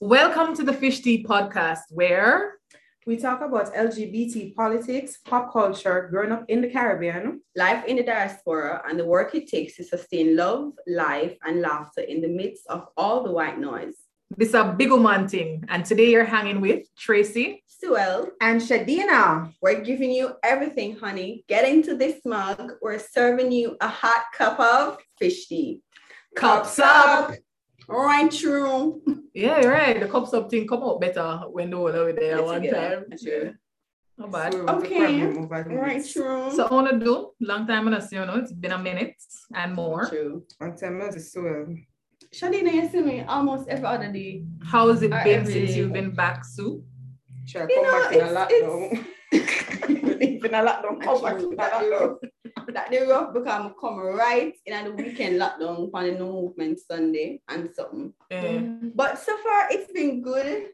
[0.00, 2.54] Welcome to the Fish Tea podcast, where
[3.06, 8.02] we talk about LGBT politics, pop culture, growing up in the Caribbean, life in the
[8.02, 12.66] diaspora, and the work it takes to sustain love, life, and laughter in the midst
[12.66, 13.94] of all the white noise.
[14.36, 19.54] This is a big man thing, and today you're hanging with Tracy, Suel, and Shadina.
[19.62, 21.44] We're giving you everything, honey.
[21.48, 22.72] Get into this mug.
[22.82, 25.82] We're serving you a hot cup of fish tea.
[26.34, 27.32] Cups up.
[27.88, 29.02] Right true.
[29.34, 29.98] Yeah, you're right.
[30.00, 32.74] The cups up thing come out better when the one over there Let's one get
[32.74, 33.04] time.
[33.10, 33.20] it.
[33.22, 33.50] Yeah.
[34.16, 34.52] Not bad.
[34.52, 35.20] So, Okay.
[35.20, 36.50] the problem over Right true.
[36.54, 39.16] So I wanna do long time and you know it's been a minute
[39.54, 40.08] and more.
[40.08, 40.44] true.
[40.60, 41.66] And tell me this so
[42.32, 44.44] Shadina, you see me almost every other day.
[44.64, 46.82] How has it been since you've been back, Sue?
[47.46, 49.06] Shall You come know, back in a it's-
[50.44, 50.44] lockdown.
[50.44, 52.16] Leave in a lockdown, come back in a lockdown.
[52.72, 56.80] That the rough because I come right in the weekend lockdown on the no movement
[56.80, 58.12] Sunday and something.
[58.94, 60.70] But so far it's been good.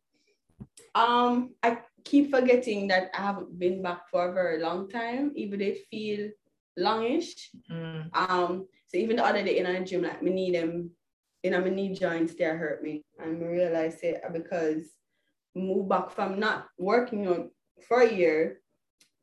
[0.95, 5.59] Um, I keep forgetting that I haven't been back for a very long time, even
[5.59, 6.31] though it feel
[6.77, 7.51] longish.
[7.71, 10.91] mm, Um, so even the other day in the gym, like me need them,
[11.43, 13.05] you know, my knee joints they hurt me.
[13.19, 14.85] And I realized it because
[15.55, 17.51] move back from not working out
[17.87, 18.61] for a year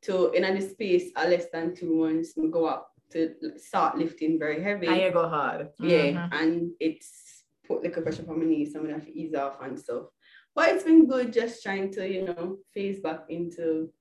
[0.03, 4.37] to in a space of less than two months, me go up to start lifting
[4.37, 4.87] very heavy.
[4.87, 5.69] and you go hard.
[5.79, 6.29] Yeah, Mhm.
[6.39, 9.33] and it's put like a pressure on my knees, so I'm gonna have to ease
[9.33, 10.07] off and stuff.
[10.55, 13.91] But it's been good just trying to, you know, phase back into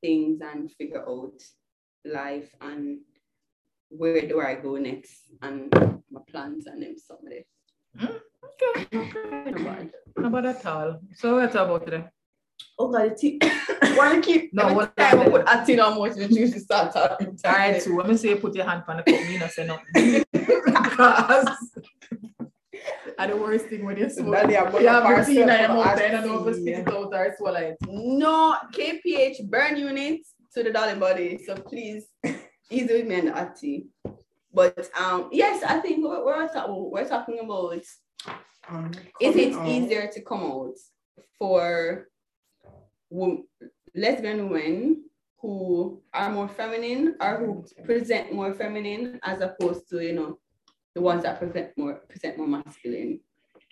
[0.00, 1.38] things and figure out
[2.04, 3.00] life and
[3.90, 5.70] where do I go next and
[6.10, 7.46] my plans and them some of it.
[8.02, 8.86] Okay.
[8.98, 9.50] okay.
[9.50, 9.92] Not bad.
[10.16, 11.00] Not bad at all.
[11.14, 12.04] So let's about today.
[12.78, 16.08] Oh god, it's wanna keep No, every what- time I put a tin on more
[16.08, 17.38] to choose to start talking.
[17.44, 19.50] All right, so when me say you put your hand on the cup, me not
[19.50, 20.24] say nothing.
[20.32, 21.48] because
[23.18, 24.32] are the worst thing when you smoke.
[24.34, 26.48] Daddy, I'm You have gonna your tea in pass your mouth and I don't know
[26.48, 26.56] if us.
[26.56, 27.76] you spit it out or swallow it.
[27.88, 30.20] No KPH burn unit
[30.54, 31.38] to the dolly body.
[31.44, 32.06] So please
[32.70, 33.88] easy with me and the hot tea.
[34.54, 37.82] But um yes, I think we're, we're, talking, we're talking about
[38.68, 38.90] Um,
[39.20, 39.68] is it out.
[39.68, 40.74] easier to come out
[41.38, 42.08] for
[43.94, 45.04] lesbian women
[45.40, 50.38] who are more feminine or who present more feminine as opposed to you know
[50.94, 53.20] the ones that present more present more masculine.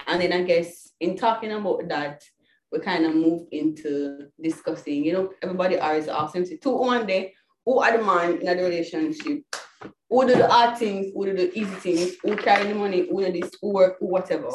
[0.06, 2.22] And then i guess in talking about that
[2.72, 7.34] we kind of move into discussing you know everybody always asks them to one day
[7.68, 9.42] who are the man in the relationship?
[10.08, 11.12] Who do the hard things?
[11.14, 12.16] Who do the easy things?
[12.22, 13.06] Who carry the money?
[13.10, 13.50] Who do this?
[13.60, 13.98] Who work?
[14.00, 14.48] Who whatever.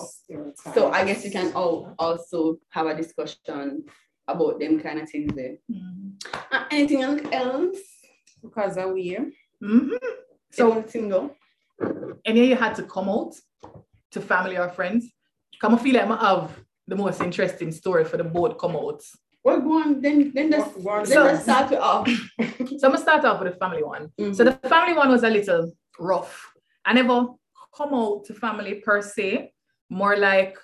[0.73, 3.83] So I guess you can all also have a discussion
[4.28, 5.57] about them kind of things there.
[6.51, 7.01] Uh, anything
[7.34, 7.78] else?
[8.41, 9.17] because of we.
[9.63, 9.97] Mhm.
[10.51, 11.35] So So, single.
[12.25, 13.33] Any then you had to come out
[14.12, 15.09] to family or friends.
[15.62, 16.51] Come, I feel like I have
[16.85, 19.01] the most interesting story for the board come out.
[19.45, 20.01] Well, go on.
[20.01, 22.07] Then then let's Go- go then so- let's start it off.
[22.79, 24.12] So I'm gonna start off with the family one.
[24.19, 24.35] Mhm.
[24.35, 26.33] So the family one was a little rough.
[26.85, 27.28] I never
[27.78, 29.53] come out to family per se,
[29.89, 30.57] more like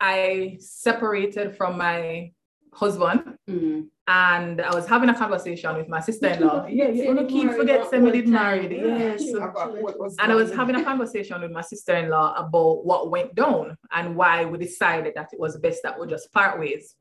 [0.00, 2.32] I separated from my
[2.72, 3.88] husband Mhm.
[4.06, 6.66] and I was having a conversation with my sister-in-law.
[6.68, 8.70] Yeah, you're gonna forgetting keep married forget at say did married.
[8.72, 9.22] Yes.
[9.26, 10.12] Yeah.
[10.20, 14.44] And I was having a conversation with my sister-in-law about what went down and why
[14.44, 16.94] we decided that it was best that we just part ways.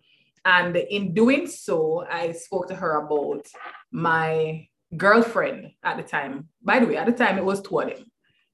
[0.46, 3.46] And in doing so, I spoke to her about
[3.91, 6.47] my girlfriend at the time.
[6.63, 7.97] By the way, at the time it was two of them.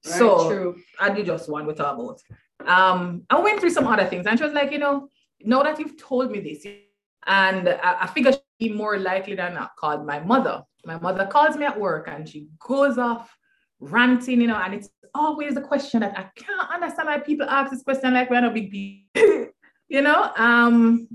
[0.04, 0.76] Right, So true.
[1.00, 2.20] I did just one we talk about.
[2.66, 5.08] Um, I went through some other things, and she was like, you know,
[5.42, 6.64] now that you've told me this,
[7.26, 10.62] and I, I figure she'd be more likely than not called my mother.
[10.84, 13.36] My mother calls me at work, and she goes off
[13.80, 17.70] ranting, you know, and it's always a question that I can't understand why people ask
[17.70, 18.72] this question like we're no big
[19.88, 20.32] you know.
[20.36, 21.08] Um,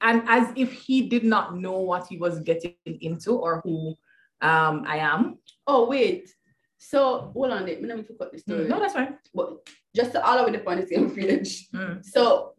[0.00, 3.94] and as if he did not know what he was getting into or who
[4.40, 5.38] um I am.
[5.66, 6.30] Oh wait.
[6.78, 8.68] So hold on, let me let me cut the story.
[8.68, 9.16] No, that's fine.
[9.34, 9.66] But
[9.96, 11.68] just to all of the point the same village.
[11.70, 12.04] Mm.
[12.04, 12.52] So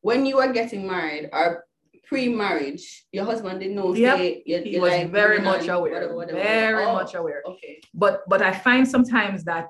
[0.00, 1.64] when you were getting married or
[2.08, 4.16] pre-marriage, your husband didn't know Yep.
[4.18, 5.92] say you, He you was like very much aware.
[5.94, 6.84] whatever, whatever, very.
[6.84, 7.42] Oh, much aware.
[7.52, 7.74] Okay.
[7.94, 9.68] But but I find sometimes that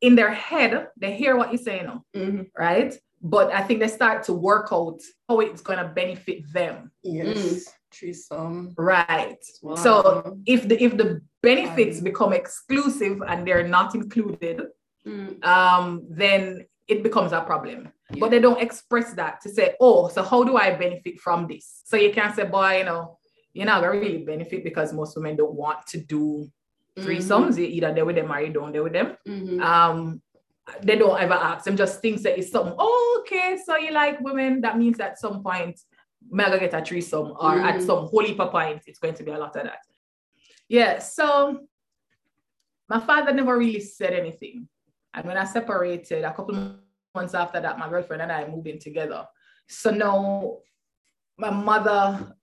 [0.00, 0.72] in their head
[1.02, 2.50] they hear what you're saying, Mhm.
[2.58, 2.92] right?
[3.22, 7.72] But I think they start to work out how it's gonna benefit them, Yes.
[7.92, 8.74] Threesome.
[8.76, 9.42] right?
[9.62, 9.74] Wow.
[9.76, 9.92] So
[10.46, 11.08] if the if the
[11.42, 14.58] benefits become exclusive and they're not included,
[15.06, 15.44] Mm.
[15.54, 15.86] um,
[16.22, 17.88] then it becomes a problem.
[18.10, 18.20] Yeah.
[18.20, 21.82] But they don't express that to say, oh, so how do I benefit from this?
[21.84, 23.18] So you can't say, boy, you know,
[23.52, 26.50] you're not gonna really benefit because most women don't want to do
[26.98, 27.56] threesomes.
[27.56, 29.16] You Either they're with them or you don't they're with them.
[29.26, 29.60] Mhm.
[29.60, 30.22] Um,
[30.82, 31.64] they don't ever ask.
[31.64, 32.74] Them just thinks that it's something.
[32.78, 33.58] Oh, okay.
[33.64, 34.60] So you like women?
[34.62, 35.78] That means at some point,
[36.30, 37.64] mega get a threesome, or mm.
[37.64, 39.80] at some holy point, it's going to be a lot of that.
[40.68, 40.98] Yeah.
[41.00, 41.66] So
[42.88, 44.68] my father never really said anything.
[45.14, 46.76] And when I separated, a couple
[47.14, 49.26] months after that, my girlfriend and I moved in together.
[49.68, 50.58] So now
[51.38, 52.34] my mother,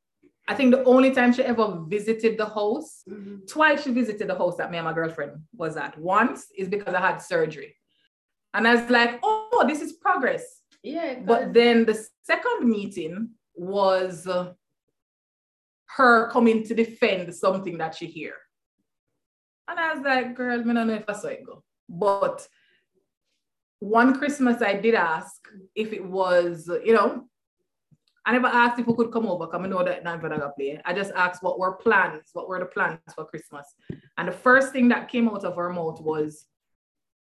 [0.47, 3.45] I think the only time she ever visited the house, mm-hmm.
[3.47, 5.97] twice she visited the house that me and my girlfriend was at.
[5.97, 7.75] Once is because I had surgery.
[8.53, 10.43] And I was like, oh, this is progress.
[10.83, 11.19] Yeah.
[11.25, 14.53] But then the second meeting was uh,
[15.97, 18.33] her coming to defend something that she hear.
[19.67, 21.63] And I was like, girl, I don't know if I saw it go.
[21.87, 22.45] But
[23.81, 27.27] one Christmas I did ask if it was, you know,
[28.23, 30.79] I never asked if we could come over because I know that not gonna play.
[30.85, 33.65] I just asked what were plans, what were the plans for Christmas.
[34.19, 36.45] And the first thing that came out of her mouth was,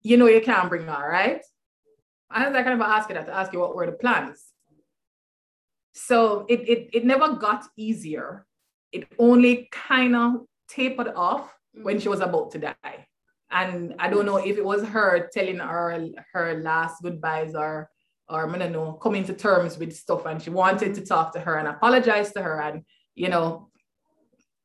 [0.01, 1.41] you know, you can't bring her, right?
[2.31, 4.41] I was like, I never asked you that to ask you what were the plans.
[5.91, 8.45] So it, it, it never got easier.
[8.93, 13.07] It only kind of tapered off when she was about to die.
[13.51, 17.89] And I don't know if it was her telling her her last goodbyes or
[18.27, 20.25] or I don't know, coming to terms with stuff.
[20.25, 22.59] And she wanted to talk to her and apologize to her.
[22.59, 22.83] And
[23.13, 23.69] you know,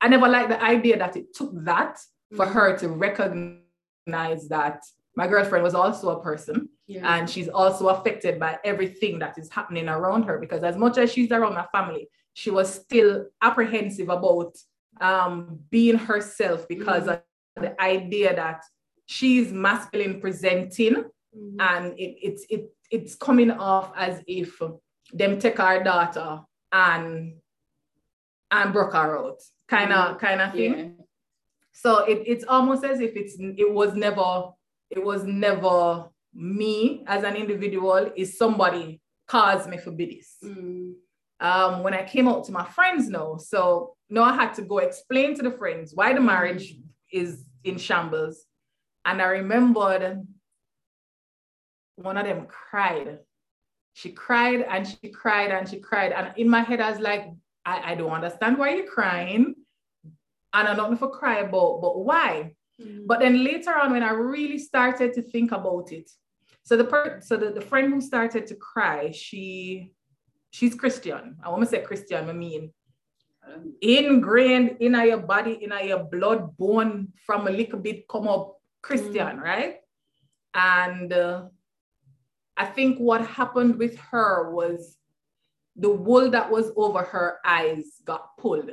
[0.01, 1.99] I never liked the idea that it took that
[2.35, 2.55] for mm-hmm.
[2.55, 4.81] her to recognize that
[5.17, 7.17] my girlfriend was also a person yeah.
[7.17, 11.13] and she's also affected by everything that is happening around her because as much as
[11.13, 14.57] she's around my family she was still apprehensive about
[15.01, 17.21] um, being herself because mm-hmm.
[17.57, 18.63] The idea that
[19.07, 21.61] she's masculine presenting mm-hmm.
[21.61, 24.61] and it, it's it, it's coming off as if
[25.13, 26.41] them take our daughter
[26.73, 27.35] and
[28.51, 30.27] and broke her out kind of mm-hmm.
[30.27, 31.05] kind of thing yeah.
[31.73, 34.51] so it, it's almost as if it's it was never
[34.91, 40.93] it was never me as an individual is somebody caused me for this mm.
[41.41, 44.79] um, when i came out to my friends now so no, I had to go
[44.79, 46.75] explain to the friends why the marriage
[47.13, 48.45] is in shambles.
[49.05, 50.27] And I remembered
[51.97, 53.19] one of them cried.
[53.95, 56.13] She cried and she cried and she cried.
[56.13, 57.29] And in my head, I was like,
[57.65, 59.55] I, I don't understand why you're crying.
[60.53, 62.55] And I don't know if I cry about, but why?
[62.81, 63.07] Mm-hmm.
[63.07, 66.11] But then later on, when I really started to think about it,
[66.63, 69.93] so the per- so the, the friend who started to cry, she
[70.51, 71.37] she's Christian.
[71.43, 72.73] I want to say Christian, I mean
[73.81, 79.39] ingrained in your body, in your blood, bone from a little bit come up Christian,
[79.39, 79.43] mm.
[79.43, 79.77] right?
[80.55, 81.45] And uh,
[82.57, 84.97] I think what happened with her was
[85.77, 88.71] the wool that was over her eyes got pulled.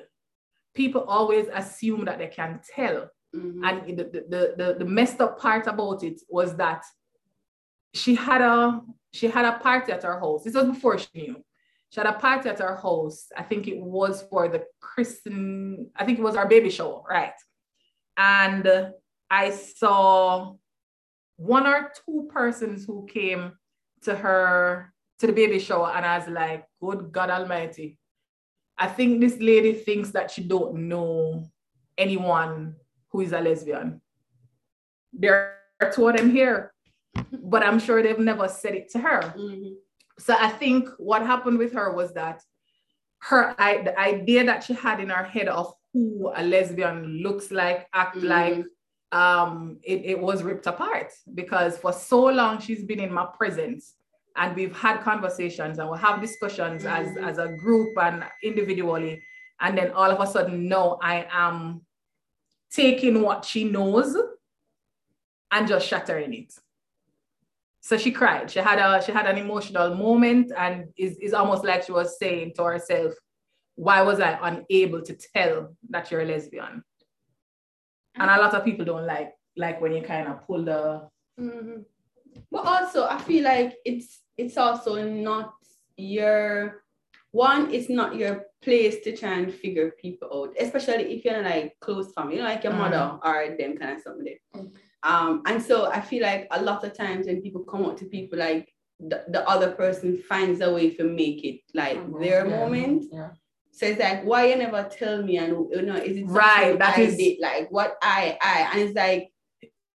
[0.74, 3.10] People always assume that they can tell.
[3.36, 3.64] Mm-hmm.
[3.64, 6.84] And the, the, the, the messed up part about it was that
[7.94, 8.82] she had a
[9.12, 10.44] she had a party at her house.
[10.44, 11.44] This was before she knew
[11.89, 13.28] she had a party at our house.
[13.36, 17.34] I think it was for the Christian, I think it was our baby show, right?
[18.18, 18.92] And
[19.30, 20.54] I saw
[21.38, 23.54] one or two persons who came
[24.04, 27.98] to her to the baby shower, and I was like, good God Almighty.
[28.78, 31.45] I think this lady thinks that she don't know
[31.98, 32.75] anyone
[33.12, 34.01] who is a lesbian.
[35.13, 36.74] There are two of them here,
[37.31, 39.22] but I'm sure they've never said it to her.
[39.22, 39.74] Mm-hmm.
[40.19, 42.42] So I think what happened with her was that
[43.19, 47.52] her I, the idea that she had in her head of who a lesbian looks
[47.52, 48.28] like, act mm-hmm.
[48.28, 48.66] like,
[49.12, 53.95] um, it, it was ripped apart because for so long she's been in my presence
[54.36, 57.19] and we've had conversations and we'll have discussions mm-hmm.
[57.19, 59.21] as, as a group and individually.
[59.59, 61.81] And then all of a sudden, no, I am
[62.71, 64.16] taking what she knows
[65.52, 66.54] and just shattering it
[67.88, 68.52] so she cried.
[68.52, 72.20] She had a she had an emotional moment, and is is almost like she was
[72.20, 73.14] saying to herself,
[73.76, 76.84] "Why was I unable to tell that you're a lesbian?"
[78.16, 81.08] And a lot of people don't like like when you kind of pull the.
[81.40, 81.84] Mm-hmm.
[82.52, 85.54] But also, I feel like it's it's also not
[85.96, 86.84] your
[87.32, 87.74] one.
[87.74, 92.12] It's not your place to try and figure people out, especially if you're like close
[92.12, 92.92] family, you know, like your mm-hmm.
[92.92, 94.76] mother or them kind of somebody Mm-hmm.
[95.07, 98.06] Um, and so I feel like a lot of times when people come up to
[98.06, 98.68] people, like
[98.99, 102.21] the, the other person finds a way to make it like mm-hmm.
[102.21, 102.57] their yeah.
[102.57, 103.06] moment.
[103.11, 103.30] Yeah.
[103.71, 105.37] So it's like, why you never tell me?
[105.37, 106.78] And you know, is it right?
[106.78, 109.31] That I is did, like what I I and it's like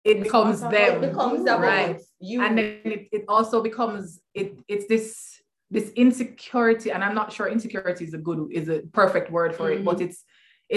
[0.04, 0.74] it becomes them.
[0.74, 2.00] It becomes about right.
[2.20, 2.42] you.
[2.42, 5.40] And then it, it also becomes it it's this
[5.72, 9.70] this insecurity, and I'm not sure insecurity is a good is a perfect word for
[9.70, 9.80] mm-hmm.
[9.80, 10.24] it, but it's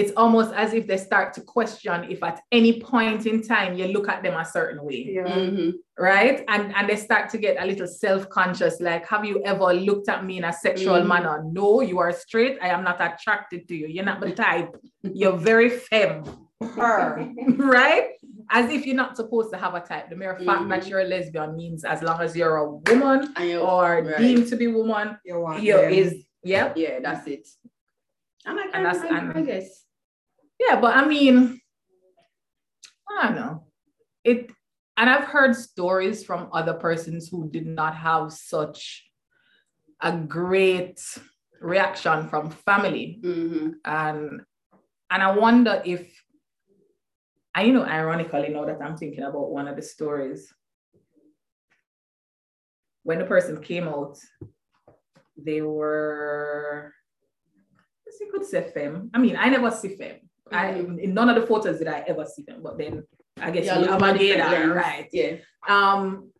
[0.00, 3.86] it's almost as if they start to question if at any point in time you
[3.96, 5.28] look at them a certain way Yeah.
[5.28, 5.72] Mhm.
[5.98, 10.08] right and and they start to get a little self-conscious like have you ever looked
[10.14, 11.06] at me in a sexual Mhm.
[11.12, 14.70] manner no you are straight i am not attracted to you you're not the type
[15.20, 16.24] you're very femme
[16.78, 17.02] her
[17.78, 18.08] right
[18.50, 20.88] as if you're not supposed to have a type the mere fact that Mhm.
[20.88, 24.18] you're a lesbian means as long as you're a woman And you- or right.
[24.18, 25.92] deemed to be woman You want you them.
[25.92, 26.10] is
[26.42, 27.46] yep yeah, that's it.
[28.46, 29.83] And I, And can, that's- I, and- I guess.
[30.58, 31.60] Yeah, but I mean,
[33.08, 33.66] I don't know.
[34.24, 34.50] It
[34.96, 39.04] and I've heard stories from other persons who did not have such
[40.00, 41.00] a great
[41.60, 43.20] reaction from family.
[43.22, 43.74] Mhm.
[43.84, 44.42] And
[45.10, 46.10] and I wonder if
[47.54, 50.52] I you know ironically now that I'm thinking about one of the stories
[53.02, 54.18] when the person came out,
[55.36, 56.92] they were
[57.62, 59.10] I guess you could say femme.
[59.12, 60.23] I mean, I never see femme.
[60.52, 63.04] I in none of the photos did I ever see them, but then
[63.40, 65.08] I guess Yeah, you look have at a different data, right?
[65.12, 65.36] Yeah.
[65.68, 66.30] Um,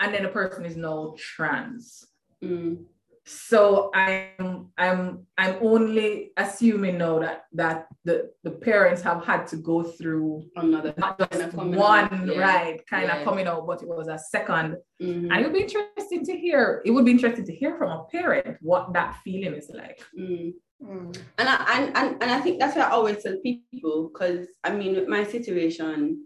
[0.00, 2.06] and then the person is now trans.
[2.42, 2.84] Mm.
[3.30, 9.56] So I'm I'm I'm only assuming now that that the, the parents have had to
[9.58, 12.38] go through Another not kind of one yeah.
[12.38, 13.18] right kind Yeah.
[13.18, 14.78] of coming out, but it was a second.
[15.02, 15.30] Mhm.
[15.30, 16.80] And it would be interesting to hear.
[16.86, 20.00] It would be interesting to hear from a parent what that feeling is like.
[20.18, 20.54] Mm.
[20.82, 21.16] Mm.
[21.38, 24.70] And I and, and, and I think that's what I always tell people because I
[24.70, 26.24] mean with my situation,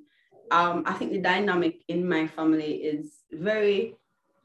[0.50, 3.96] um, I think the dynamic in my family is very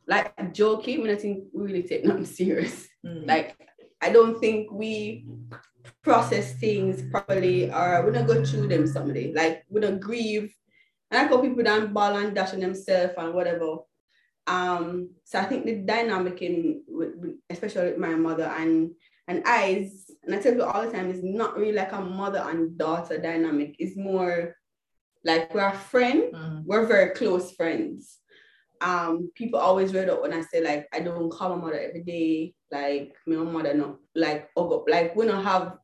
[0.08, 2.88] like joking I I think we really take nothing serious.
[3.06, 3.28] Mm.
[3.28, 3.58] Like
[4.02, 5.26] I don't think we
[6.04, 9.34] process things properly or we don't go through them someday.
[9.34, 10.54] Like we don't grieve.
[11.12, 13.78] And I call people down ball and dash on themselves and whatever.
[14.46, 16.84] Um, so I think the dynamic in
[17.50, 18.92] especially with my mother and
[19.28, 22.40] and eyes, and I tell people all the time, it's not really like a mother
[22.48, 23.76] and daughter dynamic.
[23.80, 24.56] It's more
[25.24, 26.64] like we're a friend, Mm.
[26.66, 28.20] we're very close friends.
[28.80, 32.04] Um, people always read up when I say like I don't call my mother every
[32.04, 35.78] day, like my mother no, like oh God, like we don't have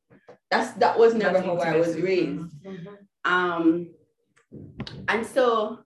[0.52, 2.64] that's that was never That how I was raised.
[2.64, 2.98] Mhm.
[3.26, 3.90] Um,
[5.08, 5.80] and so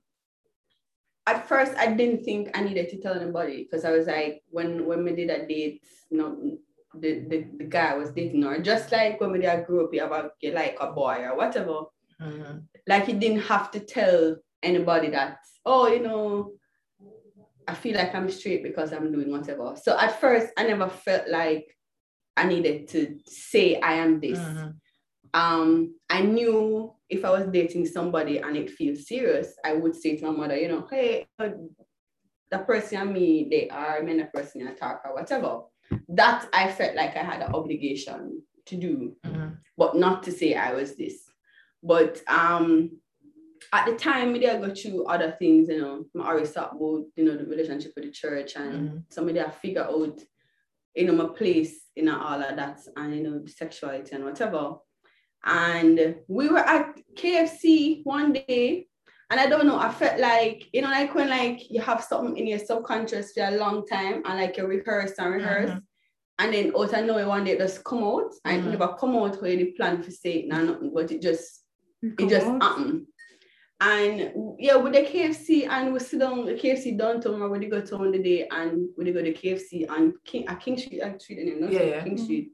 [1.26, 4.86] at first I didn't think I needed to tell anybody because I was like, when
[4.86, 6.58] when we did a date, you know,
[6.94, 9.86] the, the, the guy I was dating or just like when we did a grew
[9.86, 11.82] up, you have a you like a boy or whatever.
[12.22, 12.63] Mhm.
[12.88, 16.53] Like he didn't have to tell anybody that, oh, you know,
[17.67, 19.75] I feel like I'm straight because I'm doing whatever.
[19.82, 21.67] So at first I never felt like
[22.38, 24.75] I needed to say I am this Mhm.
[25.34, 30.15] um, I knew if I was dating somebody and it feels serious, I would say
[30.17, 31.50] to my mother, you know, hey, uh,
[32.50, 35.62] the person and me, they are men, the person I talk or whatever.
[36.10, 39.58] That I felt like I had an obligation to do, Mhm.
[39.77, 41.24] but not to say I was this.
[41.84, 43.00] But um,
[43.74, 47.06] at the time, we did go through other things, you know, I always thought about,
[47.15, 49.03] you know, the relationship with the church and Mhm.
[49.10, 50.22] somebody I figure out,
[50.96, 54.77] you know, my place in all of that and, you know, sexuality and whatever.
[55.44, 58.88] And we were at KFC one day,
[59.29, 62.38] and I don't know, I felt like, you know, like when like you have something
[62.38, 65.69] in your subconscious for a long time and like you rehearse and rehearse.
[65.72, 65.84] Mhm.
[66.39, 68.67] And then out of nowhere one day it just come out and Mhm.
[68.67, 71.63] it never come out where you plan to say it, nah, nothing, but it just
[72.01, 73.07] it Come just happened.
[73.81, 77.84] And yeah, with the KFC and we sit down the KFC downtown when they go
[77.98, 81.46] on the day and we go to KFC on King at King Street, I street
[81.46, 81.69] name, no?
[81.69, 82.03] Yeah, yeah.
[82.03, 82.51] King Street.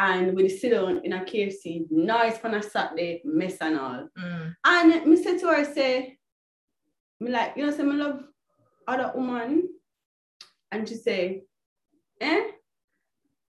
[0.00, 4.08] And we sit down in a KFC, nice on a Saturday, mess and all.
[4.16, 4.54] Mm.
[4.64, 6.18] And me say to her, say,
[7.18, 8.22] me like, you know, say me love
[8.86, 9.68] other woman.
[10.70, 11.42] And she say,
[12.20, 12.42] eh?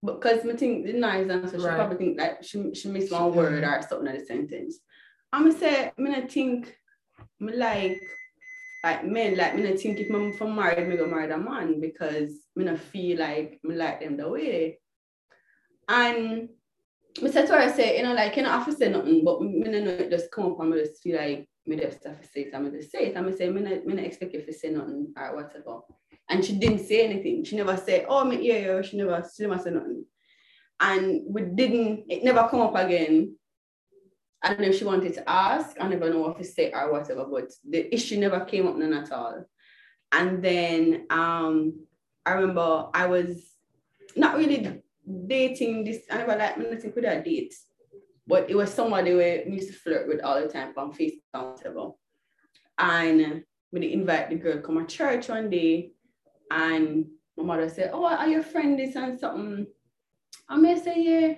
[0.04, 3.34] Because me think the nice and so she probably think like she, she missed one
[3.34, 4.80] word or something in the sentence.
[5.34, 6.74] And me say, me not think
[7.40, 8.02] me like
[8.82, 11.82] like men, like me not think if I'm from married, me go marry a man
[11.82, 14.80] because me not feel like me like them the way.
[15.90, 16.50] And
[17.20, 18.90] me said to her, I say, you know, like, you know, I have to say
[18.90, 21.78] nothing, but me no know it just come up and me just feel like me
[21.78, 23.22] just have to say it, me just say it.
[23.22, 25.80] Me say, me not, me not expect you to say nothing or whatever.
[26.30, 27.44] And she didn't say anything.
[27.44, 28.84] She never said, oh, me hear you.
[28.84, 30.06] She never, she never said nothing.
[30.80, 33.36] And we didn't, it never come up again.
[34.44, 35.76] I don't know if she wanted to ask.
[35.82, 38.94] I never know what to say or whatever, but the issue never came up none
[38.94, 39.44] at all.
[40.12, 41.86] And then um,
[42.26, 43.44] I remember I was
[44.16, 44.84] not really
[45.28, 46.04] dating this.
[46.10, 47.54] I never like nothing could have date,
[48.28, 51.46] but it was somebody we used to flirt with all the time on Facebook and
[51.46, 51.92] whatever.
[52.78, 53.40] And uh,
[53.72, 55.92] we invite the girl come to church one day,
[56.52, 57.06] and
[57.38, 59.68] my mother said, "Oh, are your friend this and something?"
[60.48, 61.34] I may say, "Yeah."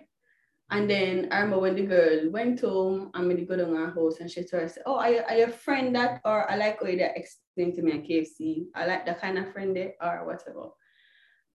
[0.72, 3.92] And then I remember when the girl went home, I'm going to go down her
[3.92, 6.56] house and she told her, Oh, are you, are you a friend that, or I
[6.56, 8.68] like how you explained to me at KFC.
[8.74, 10.70] I like that kind of friend there, or whatever.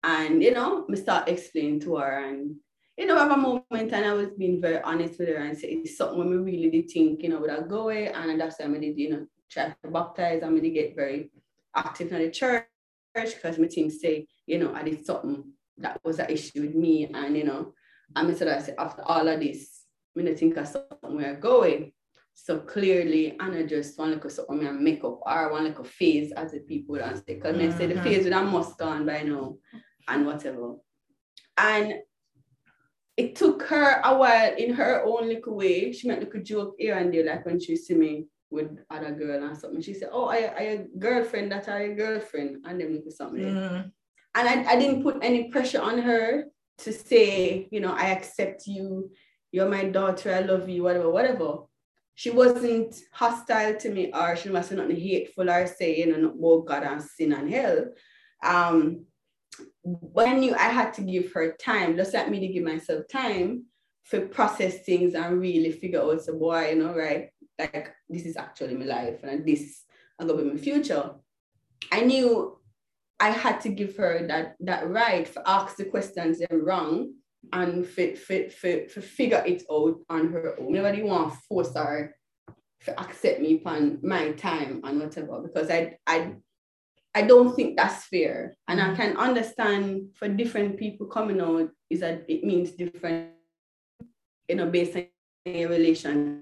[0.07, 2.55] And, you know, me start explaining to her and,
[2.95, 5.69] you know, have a moment and I was being very honest with her and say
[5.69, 8.09] it's something when we really did think, you know, would I go away?
[8.09, 10.43] And that's why I did, you know, try to baptize.
[10.43, 11.31] I'm to get very
[11.75, 12.67] active in the church
[13.15, 15.43] because my team say, you know, I did something
[15.79, 17.09] that was an issue with me.
[17.11, 17.73] And, you know,
[18.15, 19.85] and I said, I said, after all of this,
[20.15, 21.93] I mean, I think of something where going.
[22.35, 25.83] So clearly, I not just want to something and make up or one like a
[25.83, 27.73] phase as the people and say, because mm-hmm.
[27.73, 29.55] I say the phase with a must gone by now
[30.07, 30.75] and whatever.
[31.57, 31.95] And
[33.17, 35.93] it took her a while in her own little way.
[35.93, 39.11] She might look a joke here and there, like when she see me with other
[39.11, 39.81] girl and something.
[39.81, 43.43] She said, Oh, I, I a girlfriend that I a girlfriend, and then look something.
[43.43, 43.91] Mm.
[44.35, 46.45] And I, I didn't put any pressure on her
[46.79, 49.11] to say, you know, I accept you,
[49.51, 51.59] you're my daughter, I love you, whatever, whatever.
[52.15, 56.61] She wasn't hostile to me or she wasn't nothing hateful or saying you know, oh
[56.61, 57.85] God and sin and hell.
[58.43, 59.05] Um,
[59.85, 63.65] when knew I had to give her time, just like me to give myself time
[64.09, 68.35] to process things and really figure out, so boy, you know, right, like this is
[68.35, 69.83] actually my life and this
[70.19, 71.11] I'm gonna be my future.
[71.91, 72.57] I knew
[73.19, 77.13] I had to give her that that right to ask the questions they wrong
[77.53, 80.73] and for, for, for, for figure it out on her own.
[80.73, 82.15] Nobody want to force her
[82.85, 86.33] to accept me upon my time and whatever because I I
[87.15, 88.55] I don't think that's fair.
[88.67, 88.95] And I mm-hmm.
[88.95, 93.29] can understand for different people coming out is that it means different,
[94.49, 95.07] you know, based on
[95.45, 96.41] a relationship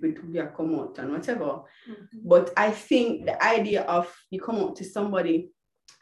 [0.00, 1.62] with who you come out and whatever.
[1.90, 2.28] Mm-hmm.
[2.28, 5.50] But I think the idea of you come out to somebody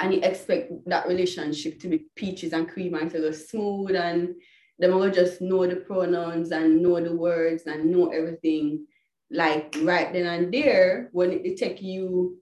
[0.01, 4.35] and you expect that relationship to be peaches and cream and to go smooth and
[4.79, 8.87] them will just know the pronouns and know the words and know everything
[9.31, 12.37] like right then and there when it, it take you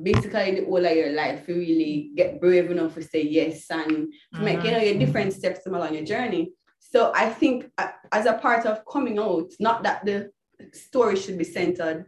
[0.00, 3.90] basically the whole of your life to really get brave enough to say yes and
[3.90, 4.44] mm-hmm.
[4.44, 6.52] make you know your different steps along your journey.
[6.78, 10.30] So I think uh, as a part of coming out, not that the
[10.72, 12.06] story should be centered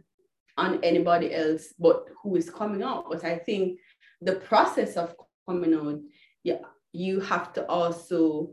[0.57, 3.05] on anybody else, but who is coming out.
[3.09, 3.79] But I think
[4.21, 5.15] the process of
[5.47, 5.99] coming out,
[6.43, 6.59] yeah,
[6.91, 8.51] you have to also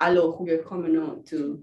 [0.00, 1.62] allow who you're coming out to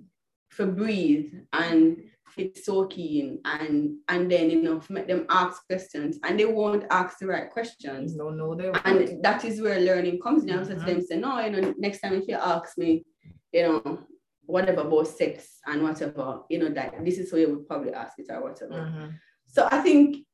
[0.50, 1.98] for breathe and
[2.38, 6.86] it's so keen and and then you know make them ask questions and they won't
[6.89, 8.15] ask the right questions.
[8.15, 8.86] No, no, they won't.
[8.86, 10.52] And that is where learning comes in.
[10.52, 10.80] I mm-hmm.
[10.80, 13.06] to them say, no, you know, next time if you ask me,
[13.52, 14.00] you know,
[14.46, 18.17] whatever about sex and whatever, you know, that this is where you would probably ask
[18.17, 18.74] it or whatever.
[18.74, 19.10] Mm-hmm.
[19.46, 20.26] So I think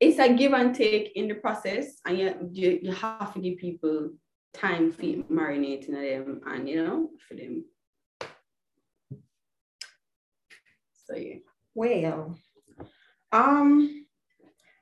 [0.00, 3.58] it's a give and take in the process, and you, you, you have to give
[3.58, 4.10] people
[4.54, 7.64] time for marinating them and you know for them
[11.04, 11.36] So yeah.
[11.74, 12.38] Well,
[13.32, 14.06] um,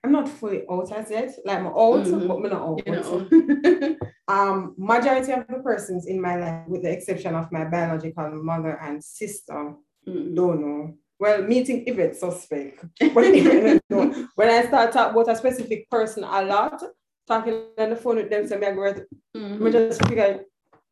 [0.05, 1.35] I'm not fully out as yet.
[1.45, 2.27] Like I'm out, mm-hmm.
[2.27, 2.83] but I'm not out.
[2.87, 3.97] You know.
[4.29, 8.79] um, majority of the persons in my life, with the exception of my biological mother
[8.83, 9.75] and sister,
[10.07, 10.35] mm-hmm.
[10.35, 10.95] don't know.
[11.19, 12.85] Well, meeting Yvette suspect.
[12.99, 13.15] but
[14.35, 16.83] when I start talking about a specific person a lot,
[17.29, 18.95] talking on the phone with them, so I go,
[19.37, 19.71] mm-hmm.
[19.71, 20.41] just figure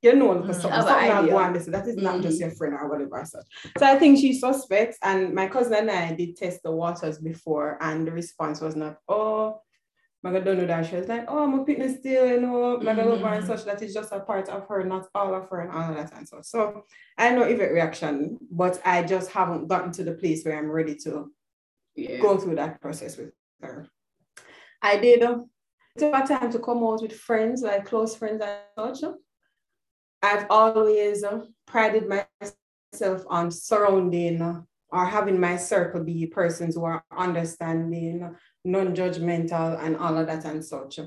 [0.03, 1.67] you know, because mm, something, something I want this.
[1.67, 2.23] That is not mm-hmm.
[2.23, 3.25] just your friend or whatever.
[3.25, 3.41] So,
[3.79, 7.79] so I think she suspects, and my cousin and I did test the waters before,
[7.81, 9.61] and the response was not, oh,
[10.23, 10.87] my God, don't know that.
[10.87, 13.25] She was like, oh, I'm a fitness still, you know, my God, mm-hmm.
[13.25, 13.65] and such.
[13.65, 16.13] That is just a part of her, not all of her, and all of that
[16.17, 16.41] and so.
[16.43, 16.85] So
[17.17, 20.95] I know Yvette reaction, but I just haven't gotten to the place where I'm ready
[21.05, 21.31] to
[21.95, 22.21] yeah.
[22.21, 23.33] go through that process with
[23.63, 23.89] her.
[24.83, 25.23] I did.
[25.23, 25.41] Uh,
[25.99, 29.11] took time to come out with friends, like close friends and such.
[30.23, 36.85] I've always uh, prided myself on surrounding uh, or having my circle be persons who
[36.85, 41.01] are understanding, non-judgmental, and all of that and such.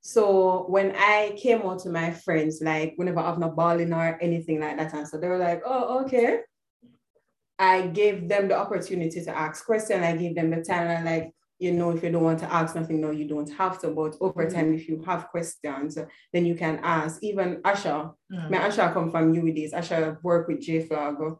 [0.00, 4.60] So when I came out to my friends, like whenever I've not balling or anything
[4.60, 6.40] like that, and so they were like, "Oh, okay."
[7.58, 10.04] I gave them the opportunity to ask questions.
[10.04, 10.86] I gave them the time.
[10.86, 13.80] And like, you know, if you don't want to ask nothing, no, you don't have
[13.80, 13.88] to.
[13.88, 14.54] But over mm-hmm.
[14.54, 15.98] time, if you have questions,
[16.32, 17.22] then you can ask.
[17.22, 18.50] Even Asha, mm-hmm.
[18.50, 19.72] my Asha come from UWDs.
[19.72, 21.38] Asha worked with JFlag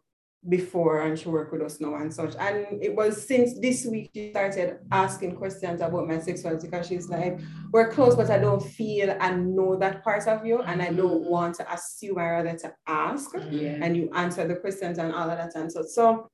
[0.49, 2.35] before and she worked with us now and such.
[2.39, 7.09] And it was since this week she started asking questions about my sexuality because she's
[7.09, 7.41] like,
[7.73, 10.63] we're close, but I don't feel and know that part of you.
[10.63, 11.31] And I don't mm-hmm.
[11.31, 13.35] want to assume, I rather to ask.
[13.35, 15.55] And you answer the questions and all of that.
[15.55, 16.29] And so, so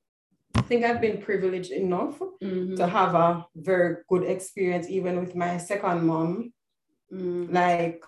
[0.55, 2.75] I think I've been privileged enough mm-hmm.
[2.75, 6.53] to have a very good experience, even with my second mom.
[7.13, 7.53] Mm.
[7.53, 8.03] Like,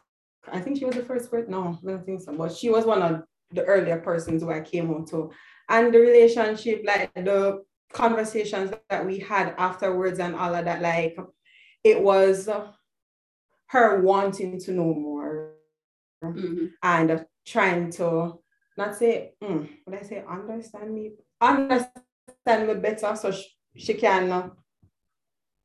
[0.52, 1.52] I think she was the first person.
[1.52, 2.34] No, I don't think so.
[2.34, 5.32] But she was one of the earlier persons who I came out to.
[5.70, 11.18] And the relationship, like the conversations that we had afterwards and all of that, like
[11.84, 12.50] it was
[13.68, 15.54] her wanting to know more
[16.24, 16.68] mm-hmm.
[16.82, 18.40] and trying to
[18.78, 22.04] not say, mm, what I say, understand me, understand
[22.56, 24.52] me better so she, she can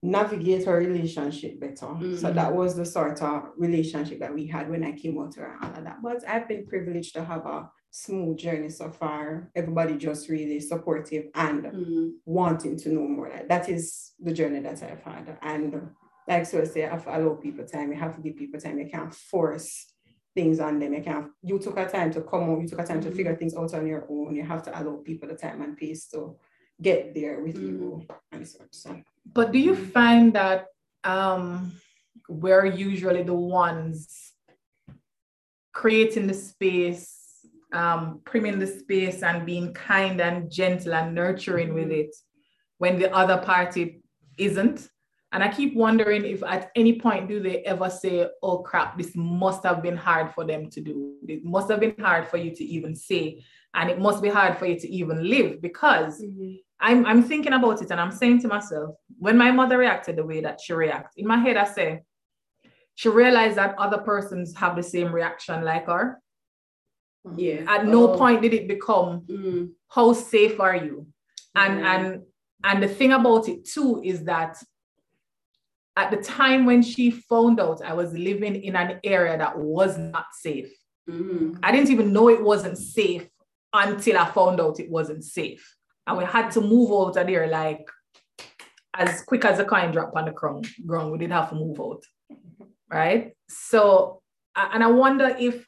[0.02, 1.86] navigate her relationship better.
[1.86, 2.16] Mm-hmm.
[2.16, 5.40] So that was the sort of relationship that we had when I came out to
[5.40, 6.02] her and all of that.
[6.02, 9.50] But I've been privileged to have a smooth journey so far.
[9.54, 12.08] Everybody just really supportive and mm-hmm.
[12.24, 13.30] wanting to know more.
[13.48, 15.38] That is the journey that I've had.
[15.40, 15.90] And
[16.26, 17.92] like so I say, I have to allow people time.
[17.92, 18.78] You have to give people time.
[18.78, 19.86] You can't force
[20.34, 20.94] things on them.
[20.94, 23.10] You can't, you took a time to come out, you took a time mm-hmm.
[23.10, 24.34] to figure things out on your own.
[24.34, 26.36] You have to allow people the time and pace to
[26.82, 27.66] get there with mm-hmm.
[27.66, 28.62] you and such.
[28.72, 29.00] So.
[29.32, 30.66] But do you find that
[31.04, 31.72] um,
[32.28, 34.32] we're usually the ones
[35.72, 37.18] creating the space,
[37.72, 41.76] um, priming the space, and being kind and gentle and nurturing mm-hmm.
[41.76, 42.14] with it
[42.78, 44.02] when the other party
[44.36, 44.88] isn't?
[45.32, 49.12] And I keep wondering if at any point do they ever say, oh crap, this
[49.14, 51.14] must have been hard for them to do.
[51.26, 53.42] It must have been hard for you to even say.
[53.72, 56.56] And it must be hard for you to even live because mm-hmm.
[56.82, 60.24] I'm, I'm thinking about it and I'm saying to myself, when my mother reacted the
[60.24, 62.02] way that she reacted, in my head, I say,
[62.96, 66.20] she realized that other persons have the same reaction like her.
[67.36, 67.64] Yeah.
[67.68, 68.18] At no oh.
[68.18, 69.70] point did it become, mm.
[69.88, 71.06] how safe are you?
[71.54, 71.84] And mm.
[71.84, 72.22] and
[72.64, 74.56] and the thing about it too is that
[75.96, 79.98] at the time when she found out, I was living in an area that was
[79.98, 80.72] not safe.
[81.08, 81.58] Mm.
[81.62, 83.28] I didn't even know it wasn't safe
[83.72, 87.46] until I found out it wasn't safe and we had to move out of there
[87.46, 87.86] like
[88.94, 90.66] as quick as a coin drop on the ground.
[90.86, 91.12] ground.
[91.12, 92.02] We did have to move out,
[92.90, 93.32] right?
[93.48, 94.22] So,
[94.54, 95.66] and I wonder if,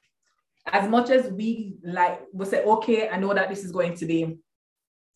[0.66, 4.06] as much as we like, we say, okay, I know that this is going to
[4.06, 4.38] be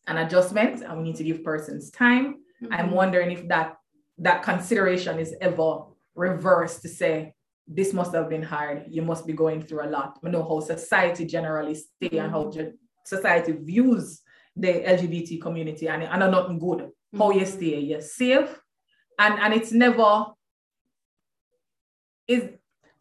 [0.06, 2.36] an adjustment, and we need to give persons time.
[2.62, 2.72] Mm-hmm.
[2.72, 3.76] I'm wondering if that
[4.18, 7.34] that consideration is ever reversed to say
[7.66, 8.84] this must have been hard.
[8.88, 10.18] You must be going through a lot.
[10.22, 12.18] We know how society generally stay mm-hmm.
[12.18, 12.70] and how mm-hmm.
[13.04, 14.22] society views
[14.58, 16.80] the LGBT community and, and are not good.
[16.80, 17.18] Mm-hmm.
[17.18, 18.60] How you stay, you're safe.
[19.18, 20.26] And, and it's never
[22.28, 22.50] is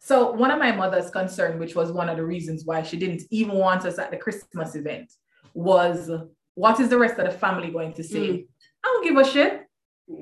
[0.00, 3.22] so one of my mother's concern, which was one of the reasons why she didn't
[3.30, 5.12] even want us at the Christmas event,
[5.54, 6.10] was
[6.54, 8.28] what is the rest of the family going to say?
[8.28, 8.46] Mm.
[8.84, 9.66] I don't give a shit.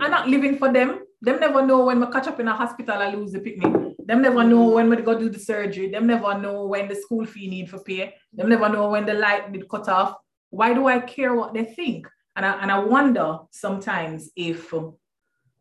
[0.01, 1.01] I'm not living for them.
[1.21, 3.73] Them never know when we catch up in a hospital I lose the picnic.
[4.05, 5.89] Them never know when we go do the surgery.
[5.91, 8.15] Them never know when the school fee need for pay.
[8.33, 10.17] Them never know when the light did cut off.
[10.57, 12.09] Why do I care what they think?
[12.35, 14.73] And I, and I wonder sometimes if,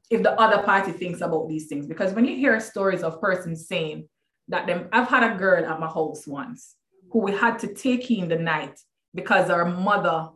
[0.10, 1.86] if the other party thinks about these things.
[1.86, 4.08] Because when you hear stories of persons saying
[4.48, 6.76] that them, I've had a girl at my house once
[7.12, 8.80] who we had to take in the night
[9.14, 10.30] because her mother,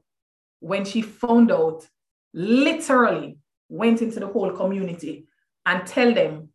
[0.60, 1.88] when she found out,
[2.34, 3.38] literally
[3.69, 5.26] went into the whole community
[5.65, 6.50] and tell them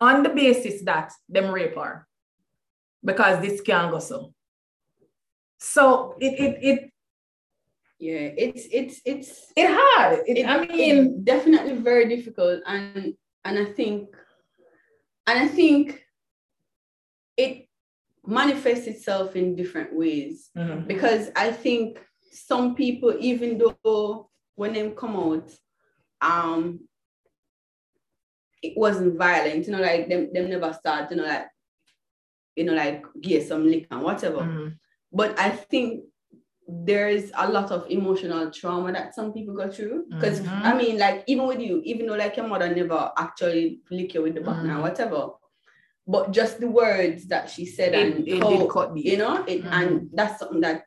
[0.00, 2.08] on the basis that them rape her
[3.04, 4.32] because this can't go so.
[5.58, 6.92] So it it it
[7.98, 10.20] yeah, it's it's it's it hard.
[10.26, 14.08] It, it, I mean, definitely very difficult, and and I think,
[15.26, 16.04] and I think,
[17.36, 17.68] it
[18.26, 20.86] manifests itself in different ways mm-hmm.
[20.86, 22.00] because I think
[22.32, 25.50] some people, even though when they come out,
[26.20, 26.80] um,
[28.62, 31.46] it wasn't violent, you know, like them them never start, you know, like
[32.56, 34.38] you know, like get some liquor and whatever.
[34.38, 34.68] Mm-hmm.
[35.12, 36.04] But I think
[36.68, 40.06] there's a lot of emotional trauma that some people go through.
[40.10, 40.66] Because mm-hmm.
[40.66, 44.22] I mean, like even with you, even though like your mother never actually lick you
[44.22, 44.78] with the button mm-hmm.
[44.78, 45.28] or whatever,
[46.06, 49.02] but just the words that she said it, and it how, did cut me.
[49.02, 49.72] you know, it mm-hmm.
[49.72, 50.82] and that's something that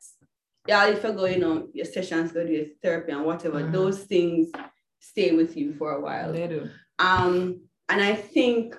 [0.68, 3.72] yeah, if you go, you know, your sessions go to your therapy and whatever, mm-hmm.
[3.72, 4.52] those things
[5.00, 6.32] stay with you for a while.
[6.32, 6.70] They do.
[7.00, 8.76] Um, and I think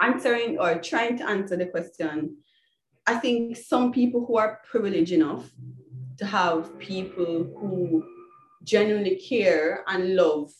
[0.00, 2.36] answering or trying to answer the question
[3.10, 5.50] I think some people who are privileged enough
[6.18, 8.04] to have people who
[8.62, 10.50] genuinely care and love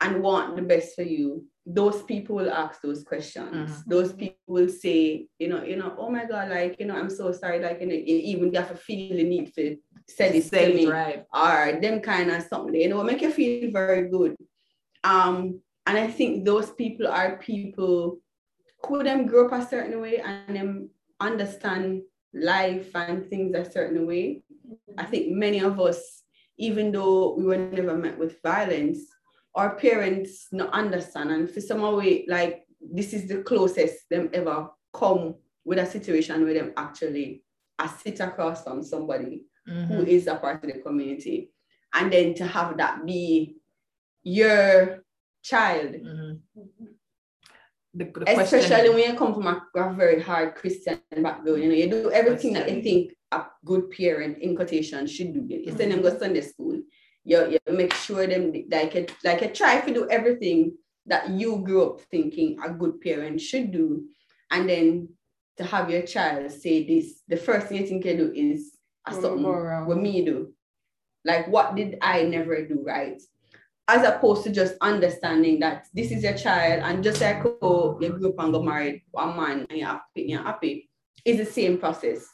[0.00, 3.70] and want the best for you, those people will ask those questions.
[3.70, 3.90] Mm-hmm.
[3.90, 7.10] Those people will say, you know, you know, oh my God, like, you know, I'm
[7.10, 9.76] so sorry, like, you know, even you have to feel the need to
[10.08, 11.24] say this to me, right.
[11.32, 14.34] or them kind of something, you know, make you feel very good.
[15.04, 18.18] Um, and I think those people are people
[18.86, 20.90] who them grow up a certain way and them
[21.20, 22.02] understand
[22.34, 24.42] life and things a certain way.
[24.98, 26.22] I think many of us,
[26.58, 29.00] even though we were never met with violence,
[29.54, 31.30] our parents not understand.
[31.30, 36.44] And for some way, like this is the closest them ever come with a situation
[36.44, 37.44] where them actually
[37.78, 39.92] I sit across from somebody mm-hmm.
[39.92, 41.50] who is a part of the community.
[41.94, 43.56] And then to have that be
[44.22, 45.04] your
[45.42, 45.94] child.
[45.94, 46.21] Mm-hmm.
[47.94, 51.68] The, the Especially question, when you come from a, a, very hard Christian background, you
[51.68, 55.46] know, you do everything that you think a good parent in quotation should do.
[55.46, 56.80] You send them go Sunday school.
[57.24, 60.72] You, you make sure them like a, like you try to do everything
[61.06, 64.04] that you grew up thinking a good parent should do.
[64.50, 65.08] And then
[65.58, 68.72] to have your child say this, the first thing you think you do is
[69.06, 70.52] ah, a something what me do.
[71.24, 73.20] Like what did I never do right?
[73.88, 78.10] As opposed to just understanding that this is your child and just like oh you
[78.10, 80.88] grew up and got married one man and you're happy, you're happy,
[81.24, 82.26] it's the same process,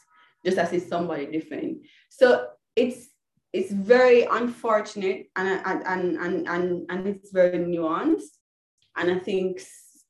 [0.45, 1.79] just as it's somebody different.
[2.09, 3.07] So it's
[3.51, 8.37] it's very unfortunate and and and and, and, and it's very nuanced.
[8.95, 9.61] And I think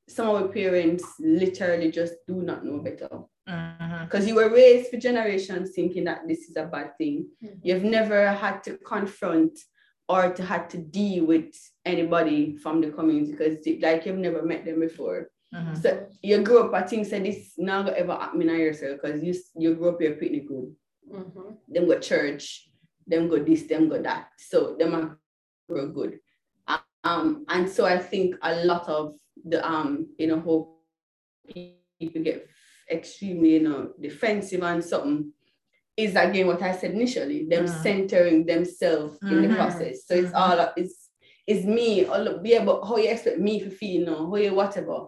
[0.10, 3.10] some of our parents literally just do not know better.
[3.45, 4.28] Because mm-hmm.
[4.28, 7.28] you were raised for generations thinking that this is a bad thing.
[7.43, 7.60] Mm-hmm.
[7.63, 9.58] You've never had to confront
[10.10, 14.65] or to had to deal with anybody from the community because like you've never met
[14.65, 15.30] them before.
[15.54, 15.76] Mm-hmm.
[15.76, 19.36] So you grew up, I think, say this not ever happen in yourself because you
[19.56, 20.76] you grew up here pretty good.
[21.12, 21.50] Mm-hmm.
[21.67, 22.69] Them go church,
[23.08, 24.30] them go this, them go that.
[24.38, 25.19] So them are
[25.69, 26.19] grow good.
[27.04, 32.48] Um, and so I think a lot of the um, you know, how people get
[32.91, 35.32] extremely, you know, defensive and something
[35.99, 37.83] is again what I said initially, them mm.
[37.83, 39.27] centering themselves mm-hmm.
[39.27, 39.57] in the mm-hmm.
[39.57, 40.05] process.
[40.05, 40.59] So it's mm-hmm.
[40.59, 41.09] all it's
[41.47, 44.53] it's me, all yeah, but how you expect me to feel, you know, how you
[44.53, 45.07] whatever.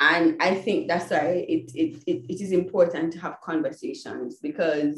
[0.00, 4.96] And I think that's why it, it, it, it is important to have conversations because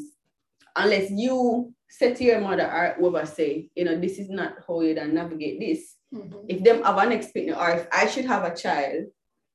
[0.75, 4.81] unless you say to your mother or whoever say, you know, this is not how
[4.81, 6.45] you navigate this, Mm-hmm.
[6.49, 9.05] If them have an experience, or if I should have a child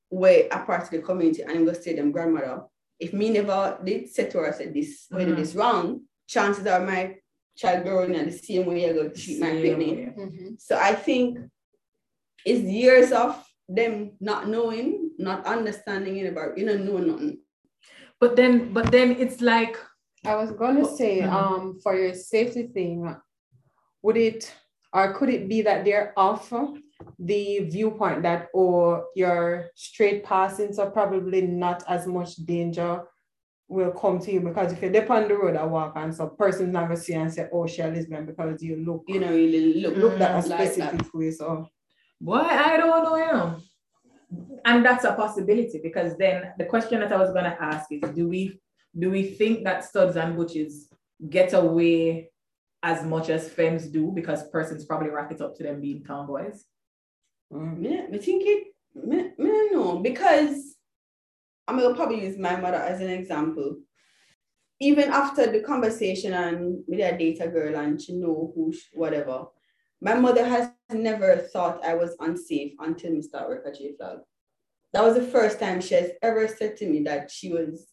[0.09, 2.63] where a part of the community and I'm going to say them grandmother,
[2.99, 5.35] if me never did say to her, I said this, mm-hmm.
[5.35, 7.17] this wrong, chances are my
[7.57, 10.09] child growing in the same way I go treat my baby.
[10.17, 10.55] Mm-hmm.
[10.59, 11.39] So I think
[12.45, 17.39] it's years of them not knowing, not understanding it about, you know, know nothing.
[18.21, 19.77] But then, but then it's like
[20.25, 21.35] I was gonna say, mm-hmm.
[21.35, 23.15] um, for your safety thing,
[24.03, 24.55] would it
[24.93, 26.49] or could it be that they're off
[27.19, 33.03] the viewpoint that, oh, your straight passing, are probably not as much danger
[33.69, 36.29] will come to you because if you're dip on the road I walk and so
[36.29, 39.81] person's not gonna see and say, oh, she lesbian because you look, you know, you
[39.81, 41.15] look, look that a specific like that.
[41.15, 41.31] way.
[41.33, 41.69] So,
[42.21, 43.57] boy, I don't know, you know.
[44.65, 48.29] And that's a possibility because then the question that I was gonna ask is, do
[48.29, 48.61] we
[48.97, 50.89] do we think that studs and butches
[51.29, 52.31] get away
[52.83, 56.65] as much as femmes do because persons probably rack it up to them being tomboys?
[57.53, 60.77] Mm, I think it, me, me no, because
[61.69, 63.79] I'm gonna probably use my mother as an example.
[64.81, 69.47] Even after the conversation and with a data girl and she know who, she, whatever,
[70.01, 74.21] my mother has never thought I was unsafe until me start work at JFlag.
[74.93, 77.87] That was the first time she has ever said to me that she was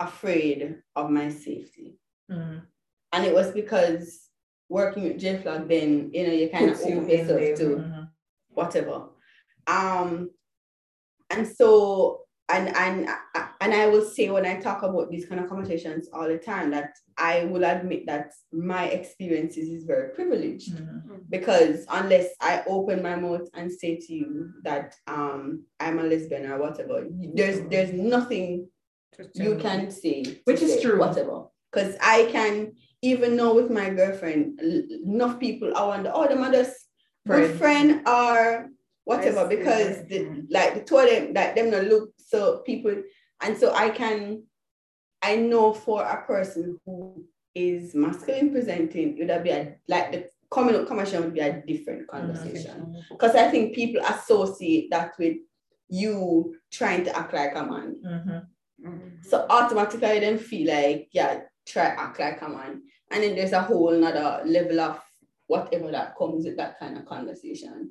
[0.00, 1.94] afraid of my safety.
[2.30, 2.62] Mm.
[3.12, 4.28] And it was because
[4.68, 7.93] working with JFlag, then you know you kind of open yourself to mm-hmm.
[8.54, 9.08] Whatever.
[9.66, 10.30] Um,
[11.30, 13.08] and so and and
[13.60, 16.70] and I will say when I talk about these kind of conversations all the time
[16.72, 21.16] that I will admit that my experiences is very privileged mm-hmm.
[21.30, 26.50] because unless I open my mouth and say to you that um I'm a lesbian
[26.50, 28.68] or whatever, there's there's nothing
[29.34, 31.44] you can say, which is true, whatever.
[31.72, 36.74] Because I can even know with my girlfriend, enough people I wonder, oh, the mother's
[37.26, 38.70] good friend or
[39.04, 42.94] whatever, because the, like the two of them, like them not look so people,
[43.42, 44.44] and so I can,
[45.22, 50.30] I know for a person who is masculine presenting, it would be a, like the
[50.52, 52.16] coming up conversation would be a different mm-hmm.
[52.16, 53.02] conversation.
[53.10, 53.48] Because mm-hmm.
[53.48, 55.36] I think people associate that with
[55.88, 57.96] you trying to act like a man.
[58.06, 58.88] Mm-hmm.
[58.88, 59.08] Mm-hmm.
[59.22, 62.82] So automatically then feel like, yeah, try act like a man.
[63.10, 65.00] And then there's a whole nother level of
[65.46, 67.90] whatever that comes with that kind of conversation.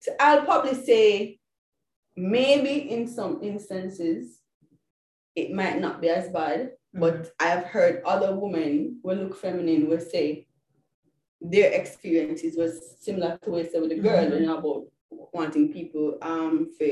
[0.00, 1.38] So I'll probably say
[2.16, 4.40] maybe in some instances
[5.34, 7.00] it might not be as bad, mm-hmm.
[7.00, 10.46] but I've heard other women who look feminine will say
[11.40, 14.32] their experiences was similar to what I said with the girl mm-hmm.
[14.32, 16.86] and about wanting people um for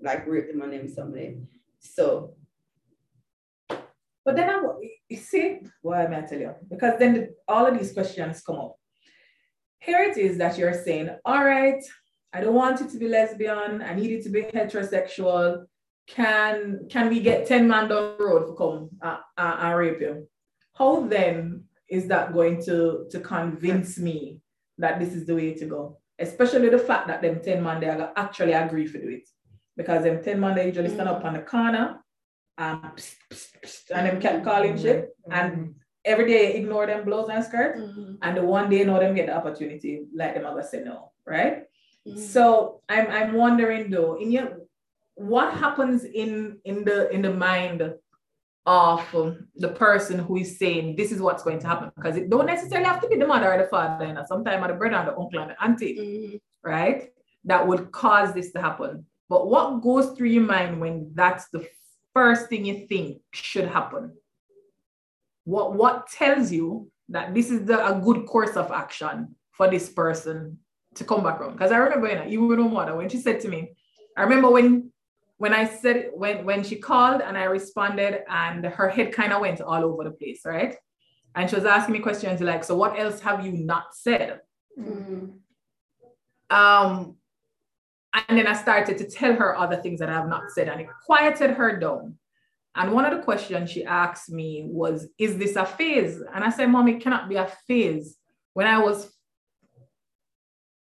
[0.00, 1.34] like rape them and them somewhere.
[1.80, 2.34] So
[4.24, 4.62] but then I,
[5.08, 6.54] you see, why am I tell you?
[6.68, 8.76] Because then the, all of these questions come up.
[9.82, 11.82] Here it is that you're saying, all right,
[12.32, 13.82] I don't want it to be lesbian.
[13.82, 15.66] I need it to be heterosexual.
[16.06, 20.00] can can we get 10 man down the road to come uh, uh, and rape
[20.00, 20.28] you?
[20.78, 24.40] How then is that going to, to convince me
[24.78, 25.98] that this is the way to go?
[26.16, 29.28] Especially the fact that them 10 man they actually agree to do it.
[29.76, 31.98] Because them 10 man they usually stand up on the corner
[32.56, 35.08] and, psst, psst, psst, and them kept calling shit.
[35.28, 37.80] And every day ignore them blows and skirts.
[37.80, 38.14] Mm-hmm.
[38.22, 41.64] And the one day know them get the opportunity, like them ever say no, right?
[42.06, 42.18] Mm-hmm.
[42.18, 44.58] So I'm I'm wondering though, in your
[45.14, 47.94] what happens in in the in the mind
[48.64, 52.30] of um, the person who is saying this is what's going to happen because it
[52.30, 54.94] don't necessarily have to be the mother or the father you know sometimes the brother
[54.94, 56.36] and the uncle and the auntie mm-hmm.
[56.68, 57.10] right
[57.44, 61.66] that would cause this to happen but what goes through your mind when that's the
[62.14, 64.12] first thing you think should happen
[65.44, 69.88] what what tells you that this is the, a good course of action for this
[69.88, 70.58] person
[70.94, 73.48] to come back around because i remember you know even mother when she said to
[73.48, 73.70] me
[74.16, 74.92] i remember when
[75.42, 79.40] when I said when when she called and I responded and her head kind of
[79.40, 80.76] went all over the place, right?
[81.34, 84.38] And she was asking me questions like, "So what else have you not said?"
[84.78, 85.24] Mm-hmm.
[86.48, 87.16] Um,
[88.14, 90.80] and then I started to tell her other things that I have not said, and
[90.80, 92.18] it quieted her down.
[92.74, 96.50] And one of the questions she asked me was, "Is this a phase?" And I
[96.50, 98.16] said, "Mom, it cannot be a phase."
[98.54, 99.10] When I was,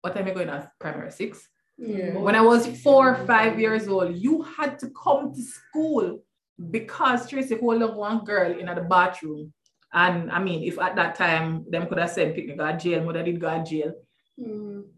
[0.01, 1.47] what time are you going to primary six?
[1.77, 2.17] Yeah.
[2.17, 6.23] When I was four or five years old, you had to come to school
[6.69, 9.53] because Tracy hold up one girl in the bathroom.
[9.93, 13.03] And I mean, if at that time them could have said picnic go to jail,
[13.03, 13.93] mother did go to jail.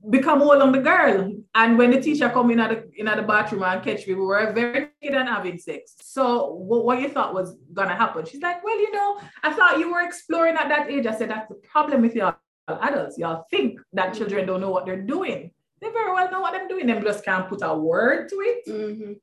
[0.09, 1.33] Become all on the girl.
[1.55, 4.15] And when the teacher come in at the in at the bathroom and catch me,
[4.15, 5.95] we were very kid and having sex.
[6.01, 8.25] So what, what you thought was gonna happen?
[8.25, 11.05] She's like, Well, you know, I thought you were exploring at that age.
[11.05, 12.35] I said, That's the problem with y'all
[12.67, 13.17] adults.
[13.17, 15.51] Y'all think that children don't know what they're doing
[15.83, 16.87] they very well know what they're doing.
[16.87, 18.67] Them just can't put a word to it.
[18.67, 19.13] Mm-hmm.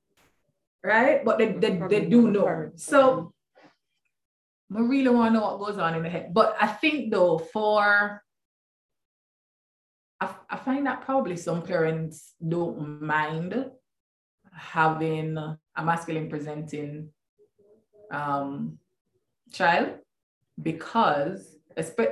[0.85, 1.25] Right?
[1.25, 2.71] But they, they, they do know.
[2.77, 3.33] So
[4.75, 6.33] I really want to know what goes on in the head.
[6.33, 8.23] But I think though, for
[10.21, 13.71] I, I find that probably some parents don't mind
[14.53, 17.09] having a masculine presenting
[18.11, 18.79] um,
[19.53, 19.99] child
[20.61, 21.57] because,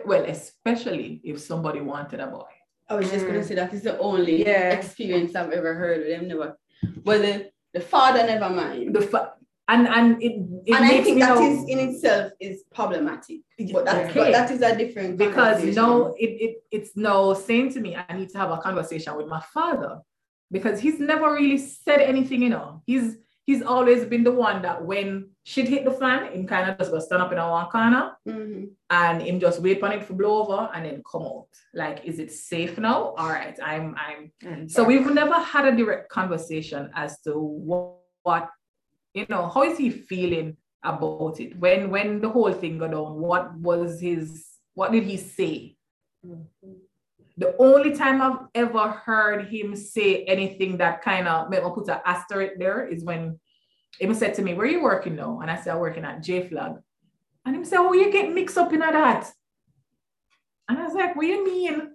[0.05, 2.45] well, especially if somebody wanted a boy.
[2.89, 3.45] I was just gonna mm.
[3.45, 4.71] say that is the only yeah.
[4.71, 6.29] experience I've ever heard of them.
[6.29, 6.59] Never,
[7.05, 8.95] but the the father never mind.
[8.95, 9.35] The fa-
[9.69, 10.33] and and it,
[10.67, 13.41] it and I think that know, is in itself is problematic.
[13.73, 14.21] But that, okay.
[14.21, 18.17] but that is a different because no, it, it it's no saying to me I
[18.17, 20.01] need to have a conversation with my father
[20.51, 22.43] because he's never really said anything.
[22.43, 23.17] You know, he's
[23.49, 26.91] he's always been the one that when shit hit the fan, him kind of just
[26.91, 28.65] go stand up in our corner mm-hmm.
[28.91, 31.49] and him just wait for it to blow over and then come out.
[31.73, 33.15] Like, is it safe now?
[33.17, 34.33] All right, I'm, I'm.
[34.45, 34.69] Mm-hmm.
[34.69, 38.51] So we've never had a direct conversation as to what, what,
[39.19, 41.59] you know, how is he feeling about it?
[41.59, 45.77] When, when the whole thing got on what was his, what did he say?
[46.27, 46.73] Mm-hmm.
[47.39, 51.89] The only time I've ever heard him say anything that kind of made me put
[51.89, 53.39] an asterisk there is when
[54.01, 55.39] he said to me, Where you working now?
[55.41, 56.79] And I said, I'm working at J-FLAG.
[57.47, 59.31] And he said, Oh, you get mixed up in that.
[60.69, 61.93] And I was like, What do you mean?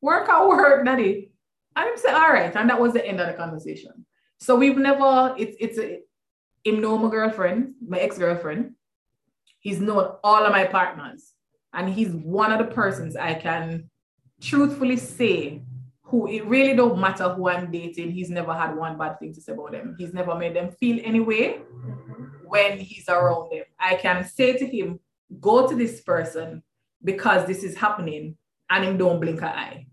[0.00, 1.32] Work at work, daddy.
[1.76, 2.54] And he said, All right.
[2.56, 4.06] And that was the end of the conversation.
[4.40, 6.00] So we've never, it's it's a
[6.64, 8.74] him know my girlfriend, my ex-girlfriend.
[9.60, 11.32] He's known all of my partners.
[11.72, 13.90] And he's one of the persons I can
[14.40, 15.62] truthfully say
[16.08, 19.40] who it really don't matter who I'm dating, he's never had one bad thing to
[19.40, 19.94] say about them.
[19.98, 21.60] He's never made them feel any way
[22.46, 23.64] when he's around them.
[23.78, 25.00] I can say to him,
[25.38, 26.62] go to this person
[27.04, 28.36] because this is happening,
[28.70, 29.86] and him don't blink an eye.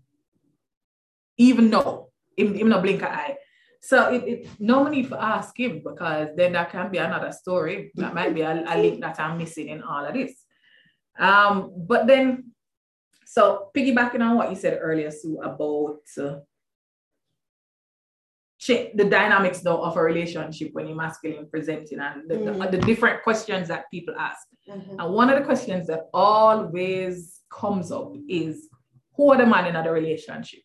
[1.36, 3.36] Even though him, him not blink an eye.
[3.80, 7.92] So it, it no need for ask him because then that can be another story.
[7.94, 10.32] That might be a, a link that I'm missing in all of this.
[11.18, 12.52] Um, but then
[13.24, 16.36] so piggybacking on what you said earlier, Sue, about uh,
[18.68, 22.70] the dynamics though of a relationship when you're masculine presenting and the, mm.
[22.70, 24.46] the, the, different questions that people ask.
[24.68, 25.00] Mm-hmm.
[25.00, 28.68] And one of the questions that always comes up is
[29.14, 30.60] who are the man in the relationship?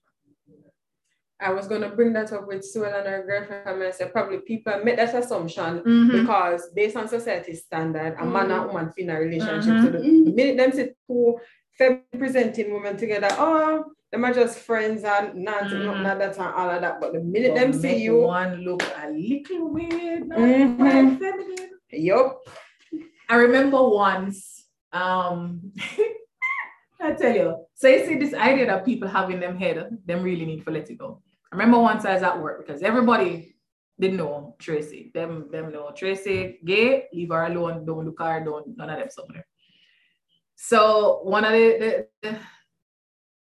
[1.41, 3.83] I was going to bring that up with Sue and her girlfriend.
[3.83, 6.21] I said probably people make that assumption mm-hmm.
[6.21, 8.67] because based on society standard, a man and mm-hmm.
[8.67, 9.73] woman in a relationship.
[9.73, 9.85] Mm-hmm.
[9.85, 11.39] So the minute them say two
[12.17, 13.29] presenting women together.
[13.31, 15.85] Oh, them are just friends and not mm-hmm.
[15.85, 17.01] nothing like that and all of that.
[17.01, 21.17] But the minute but them see you, one look a little weird, mm-hmm.
[21.17, 21.69] feminine.
[21.91, 22.39] Yup.
[23.29, 25.71] I remember once, um,
[27.01, 27.65] I tell you.
[27.73, 30.71] So you see this idea that people have in them head, them really need to
[30.71, 31.21] let it go.
[31.51, 33.55] I remember once I was at work because everybody
[33.99, 35.11] didn't know Tracy.
[35.13, 39.09] Them, them know Tracy gay, leave her alone, don't look her, don't none of them
[39.09, 39.45] somewhere.
[40.55, 42.39] So one of the, the, the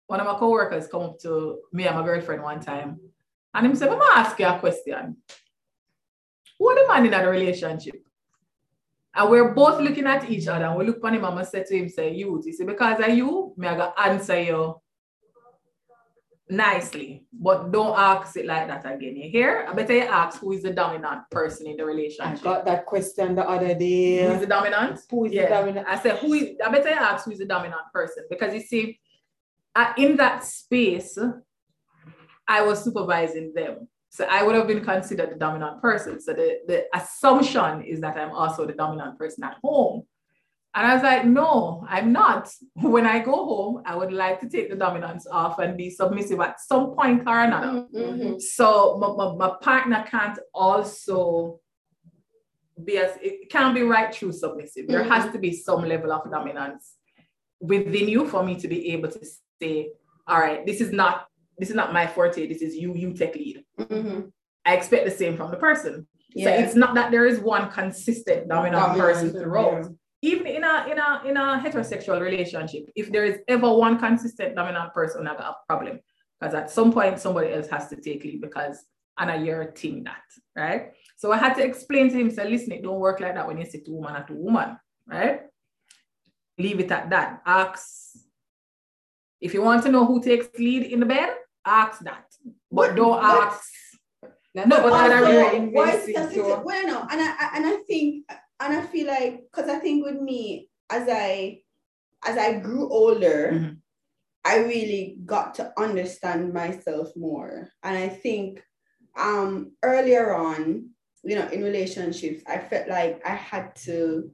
[0.07, 2.99] one of my co-workers come up to me and my girlfriend one time
[3.53, 5.17] and him said, I'm gonna ask you a question.
[6.57, 8.03] Who the man in that relationship?
[9.13, 11.65] And we're both looking at each other and we look at him and I said
[11.67, 12.41] to him, say, you.
[12.43, 14.81] He said, because of you, me I gotta answer you
[16.49, 19.15] nicely, but don't ask it like that again.
[19.15, 19.65] You hear?
[19.69, 22.39] I better you ask who is the dominant person in the relationship.
[22.39, 24.25] I got that question the other day.
[24.25, 24.99] Who is the dominant?
[25.09, 25.43] Who is yeah.
[25.43, 25.87] the dominant?
[25.87, 28.61] I said, who is, I better you ask who is the dominant person because you
[28.61, 28.99] see,
[29.97, 31.17] in that space,
[32.47, 33.87] I was supervising them.
[34.09, 36.19] So I would have been considered the dominant person.
[36.19, 40.03] So the, the assumption is that I'm also the dominant person at home.
[40.75, 42.51] And I was like, no, I'm not.
[42.75, 46.39] When I go home, I would like to take the dominance off and be submissive
[46.39, 47.85] at some point or another.
[47.93, 48.39] Mm-hmm.
[48.39, 51.59] So my, my, my, partner can't also
[52.83, 54.87] be as, it can't be right through submissive.
[54.87, 55.11] There mm-hmm.
[55.11, 56.93] has to be some level of dominance
[57.59, 59.25] within you for me to be able to
[59.61, 59.91] say,
[60.27, 61.25] all right, this is not,
[61.57, 62.47] this is not my forte.
[62.47, 63.65] This is you, you take lead.
[63.79, 64.27] Mm-hmm.
[64.65, 66.07] I expect the same from the person.
[66.35, 66.45] Yeah.
[66.45, 69.83] So it's not that there is one consistent dominant, dominant person throughout.
[69.83, 69.89] Yeah
[70.21, 74.55] even in a in a in a heterosexual relationship, if there is ever one consistent
[74.55, 75.99] dominant person, I got a problem.
[76.39, 78.85] Because at some point somebody else has to take lead because
[79.17, 80.23] and a year team that,
[80.55, 80.93] right?
[81.17, 83.57] So I had to explain to him, say, listen, it don't work like that when
[83.57, 85.41] you sit to woman and two woman, right?
[86.57, 87.41] Leave it at that.
[87.45, 88.17] Ask
[89.41, 92.25] if you want to know who takes lead in the bed, ask that.
[92.71, 93.63] But, don't ask.
[94.55, 98.25] No, but also, why is it, well, no, and I and I think
[98.59, 101.61] and I feel like because I think with me as I
[102.25, 103.73] as I grew older, mm-hmm.
[104.43, 107.69] I really got to understand myself more.
[107.83, 108.63] And I think
[109.17, 110.89] um earlier on,
[111.23, 114.31] you know, in relationships, I felt like I had to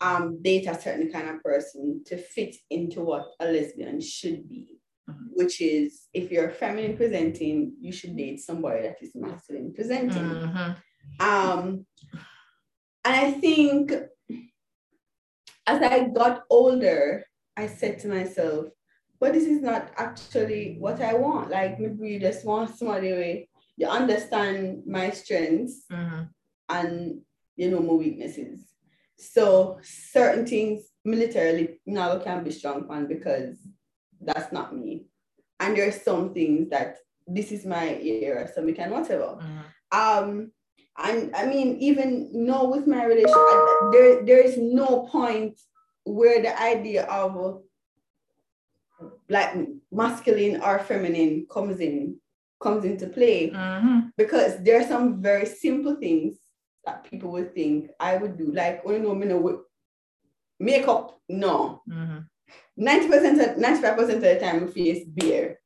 [0.00, 4.80] um date a certain kind of person to fit into what a lesbian should be.
[5.08, 5.26] Mm-hmm.
[5.34, 10.22] Which is if you're feminine presenting, you should date somebody that is masculine presenting.
[10.22, 10.72] Mm-hmm.
[11.20, 11.86] Um,
[13.04, 13.92] and I think
[15.66, 17.24] as I got older,
[17.56, 18.66] I said to myself,
[19.20, 21.50] but this is not actually what I want.
[21.50, 23.42] Like maybe you just want somebody where
[23.76, 26.24] you understand my strengths mm-hmm.
[26.68, 27.20] and
[27.56, 28.60] you know my weaknesses.
[29.18, 33.56] So certain things militarily now I can be strong on because
[34.20, 35.06] that's not me.
[35.60, 39.38] And there's some things that this is my era, so we can whatever.
[39.40, 39.98] Mm-hmm.
[39.98, 40.52] Um
[40.96, 45.58] and I mean, even no, with my relationship, I, there there is no point
[46.04, 47.62] where the idea of
[49.28, 49.56] like
[49.90, 52.16] masculine or feminine comes in
[52.60, 54.08] comes into play mm-hmm.
[54.16, 56.36] because there are some very simple things
[56.84, 58.52] that people would think I would do.
[58.52, 59.64] Like, oh, know, you know,
[60.60, 61.82] makeup, no.
[61.88, 62.18] Mm-hmm.
[62.82, 65.58] 90%, 95% of the time, my face bare.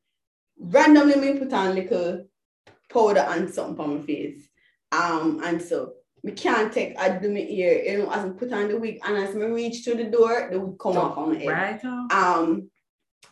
[0.58, 2.26] Randomly, me put on little
[2.92, 4.47] powder and something on my face.
[4.92, 8.52] Um, and so we can't take I do my ear, you know, as I put
[8.52, 11.18] on the wig and as I reach to the door, the wig come so, off
[11.18, 11.80] on my head.
[11.82, 12.12] Right.
[12.12, 12.70] Um,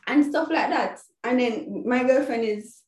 [0.07, 1.01] and stuff like that.
[1.25, 2.83] And then my girlfriend is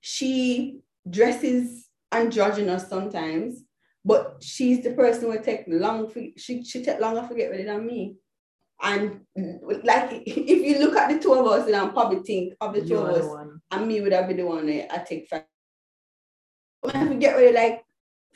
[0.00, 3.62] she dresses androgynous sometimes,
[4.04, 7.64] but she's the person who take long for she she take longer to get ready
[7.64, 8.16] than me.
[8.80, 12.74] And like if you look at the two of us, and I'm probably think of
[12.74, 15.28] the 2 You're of us, and me would have been the one that I take
[15.28, 15.44] five.
[16.80, 17.84] When we get ready, like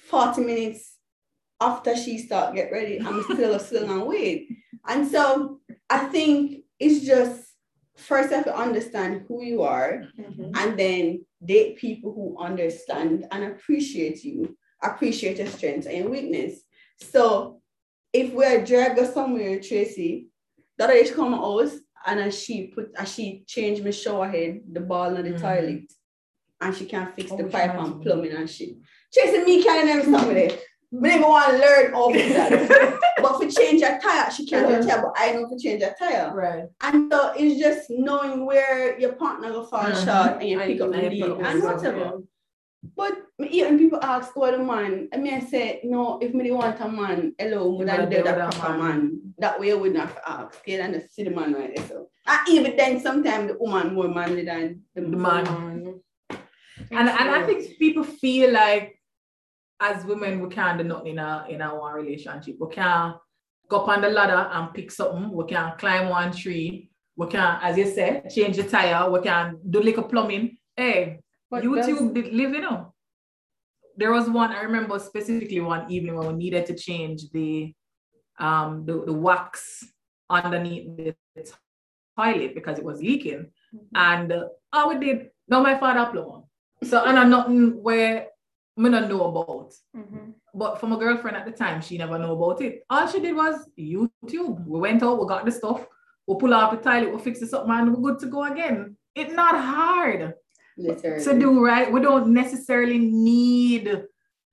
[0.08, 0.96] 40 minutes
[1.60, 4.48] after she start get ready, I'm still still on wait.
[4.86, 7.52] And so I think it's just
[7.96, 10.50] first have to understand who you are mm-hmm.
[10.56, 16.62] and then date people who understand and appreciate you, appreciate your strengths and your weakness.
[17.00, 17.60] So
[18.12, 20.28] if we're dragged somewhere, Tracy,
[20.78, 21.70] that day she come out
[22.06, 25.42] and as she put as she changed my shower head, the ball in the mm-hmm.
[25.42, 25.92] toilet,
[26.60, 28.76] and she can't fix oh, the pipe and plumbing and shit.
[29.12, 30.64] Chasing me can't never stop with it.
[30.90, 33.00] But never want to learn all of that.
[33.22, 35.94] but for change a tire, she can't do tire, but I know to change a
[35.98, 36.34] tire.
[36.34, 36.64] Right.
[36.82, 40.04] And so it's just knowing where your partner will fall mm-hmm.
[40.04, 41.98] short and you pick up the lead and whatever.
[41.98, 42.12] Yeah.
[42.96, 43.12] But
[43.48, 46.88] even people ask what a man, I mean I say, no, if me want a
[46.88, 49.20] man, hello, would I do that proper man.
[49.38, 50.60] That way I wouldn't have to ask.
[50.66, 51.86] You and just see the man right there.
[51.86, 55.44] So and even then sometimes the woman more manly than the, the man.
[55.44, 56.00] man.
[56.90, 59.00] And, and I think people feel like
[59.82, 62.56] as women, we can't do nothing in our in our relationship.
[62.60, 63.16] We can't
[63.68, 65.30] go up on the ladder and pick something.
[65.32, 66.90] We can't climb one tree.
[67.16, 69.10] We can't, as you said, change the tire.
[69.10, 70.56] We can do a plumbing.
[70.76, 71.20] Hey,
[71.50, 72.94] but YouTube live, you know.
[73.96, 77.74] there was one I remember specifically one evening when we needed to change the
[78.38, 79.84] um the, the wax
[80.30, 81.14] underneath the
[82.16, 83.50] toilet because it was leaking.
[83.74, 83.96] Mm-hmm.
[84.08, 86.46] And uh, all we did, now my father upload.
[86.84, 88.28] So and I'm not where
[88.76, 89.72] me not know about.
[89.96, 90.30] Mm-hmm.
[90.54, 92.84] But for my girlfriend at the time, she never know about it.
[92.88, 94.66] All she did was YouTube.
[94.66, 95.86] We went out, we got the stuff,
[96.26, 98.96] we pull out the toilet, we fix this up, man, we're good to go again.
[99.14, 100.34] It's not hard
[100.76, 101.24] Literally.
[101.24, 101.90] to do, right?
[101.90, 104.04] We don't necessarily need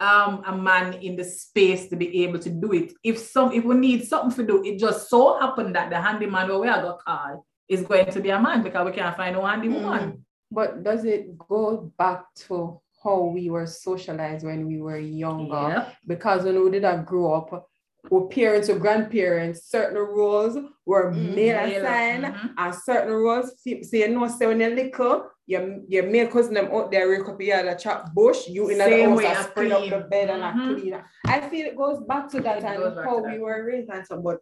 [0.01, 2.93] um a man in the space to be able to do it.
[3.03, 6.47] If some if we need something to do, it just so happened that the handyman
[6.47, 9.35] where we are got called is going to be a man because we can't find
[9.35, 9.81] no handy mm.
[9.81, 10.25] woman.
[10.51, 15.69] But does it go back to how we were socialized when we were younger?
[15.69, 15.95] Yep.
[16.07, 17.69] Because when we did not grow up,
[18.09, 22.47] or parents or grandparents, certain rules were mm, male assigned, mm-hmm.
[22.57, 26.91] and certain rules, say no, say when you're little, your, your male cousin them out
[26.91, 30.43] there rake up your chop bush, you in the house spread up the bed and
[30.43, 30.71] mm-hmm.
[30.71, 31.01] a clean.
[31.25, 34.21] I feel it goes back to that it and how we were raised and so,
[34.21, 34.41] but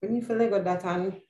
[0.00, 1.20] when you feel like that and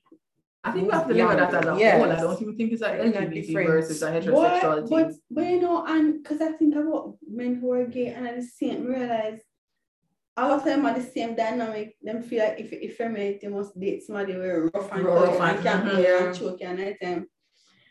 [0.63, 1.97] I think we have to look at that as a yes.
[1.99, 2.13] whole.
[2.13, 4.91] I don't even think it's like LGBT versus a heterosexuality.
[4.91, 8.29] But, but, but you know, and because I think about men who are gay and
[8.29, 9.41] at the same realize
[10.37, 11.97] all of them are the same dynamic.
[12.03, 15.57] Them feel like if if feminine, they must date somebody very rough and rough and,
[15.57, 16.27] and can't mm-hmm.
[16.27, 17.27] and choke and anything.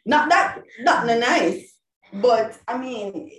[0.06, 1.76] Not that not nice,
[2.14, 3.32] but I mean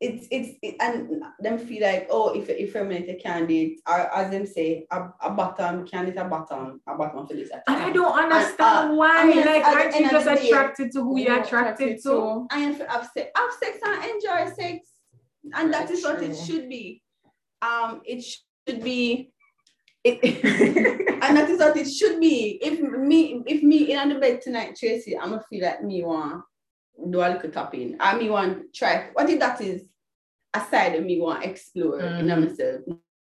[0.00, 4.46] it's it's it, and them feel like oh if if feminine candidate or as them
[4.46, 7.50] say a, a bottom candidate a bottom a bottom for this.
[7.66, 11.02] And I don't understand and, uh, why I mean, like aren't you just attracted to
[11.02, 12.46] who you're attracted, attracted to?
[12.50, 14.90] I am have sex have sex and enjoy sex
[15.54, 17.02] and that is what it should be.
[17.62, 19.32] Um, it should be
[20.02, 20.18] it,
[21.22, 22.58] and that is what it should be.
[22.62, 26.44] If me, if me in the bed tonight, Tracy, I'm gonna feel like me want
[27.10, 27.96] do a little tapping.
[28.00, 29.10] I me want try.
[29.12, 29.84] What if that is
[30.54, 32.20] aside of me want to explore mm.
[32.20, 32.82] in myself,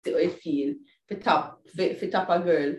[0.05, 0.75] see how it feel
[1.07, 2.75] for top for, for top a girl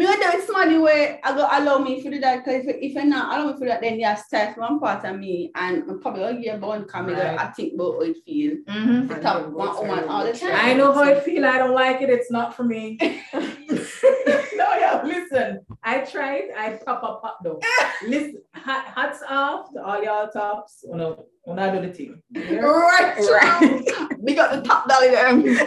[0.00, 2.76] me go do it somebody way I go allow me to do that because if,
[2.80, 5.50] if I not allow me to do that, then you start one part of me
[5.54, 7.38] and I'm probably all to get born coming right.
[7.38, 8.56] I think about how it feel.
[8.66, 9.08] Mm-hmm.
[9.08, 10.52] To top one woman all the time.
[10.54, 11.44] I know how it feel.
[11.44, 12.08] I don't like it.
[12.08, 12.96] It's not for me.
[13.32, 15.60] no, yeah, listen.
[15.90, 16.50] I tried.
[16.56, 17.60] I pop up pop though.
[18.06, 20.84] listen, hats off to all y'all tops.
[20.84, 22.22] When I, when I do the team.
[22.30, 22.60] Yeah?
[22.60, 24.18] Right, right.
[24.20, 25.66] we got the top dolly there.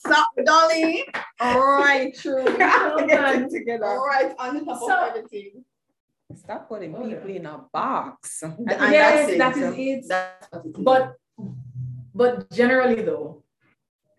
[0.00, 1.04] Stop, Dolly.
[1.38, 2.40] All right, true.
[2.48, 3.84] All right, together.
[3.84, 5.64] All right, on the top so, of everything.
[6.34, 8.42] Stop putting oh, people in a box.
[8.66, 10.04] yes, that is it.
[10.08, 10.48] That's
[10.78, 11.14] but
[12.12, 13.44] but generally though,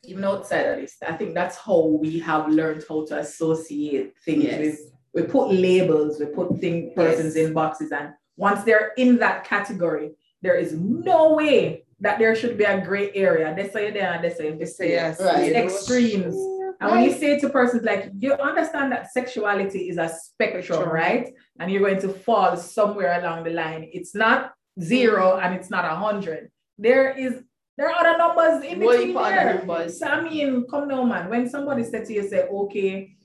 [0.06, 4.44] even outside of this, I think that's how we have learned how to associate things
[4.46, 4.60] yes.
[4.60, 7.48] with we put labels, we put thing persons yes.
[7.48, 10.12] in boxes, and once they're in that category,
[10.42, 13.54] there is no way that there should be a gray area.
[13.56, 14.76] They say there and they say this.
[14.80, 15.54] Yes, right.
[15.54, 16.36] extremes.
[16.82, 20.92] And when you say to persons like you understand that sexuality is a spectrum, sure.
[20.92, 21.34] right?
[21.60, 23.90] And you're going to fall somewhere along the line.
[23.94, 25.46] It's not 0 mm-hmm.
[25.46, 26.52] and it's not a hundred.
[26.78, 27.44] There is
[27.78, 29.60] there are other numbers in between there.
[29.60, 30.00] Numbers?
[30.00, 31.30] So I mean, come now, man.
[31.30, 33.16] When somebody said to you, say, okay,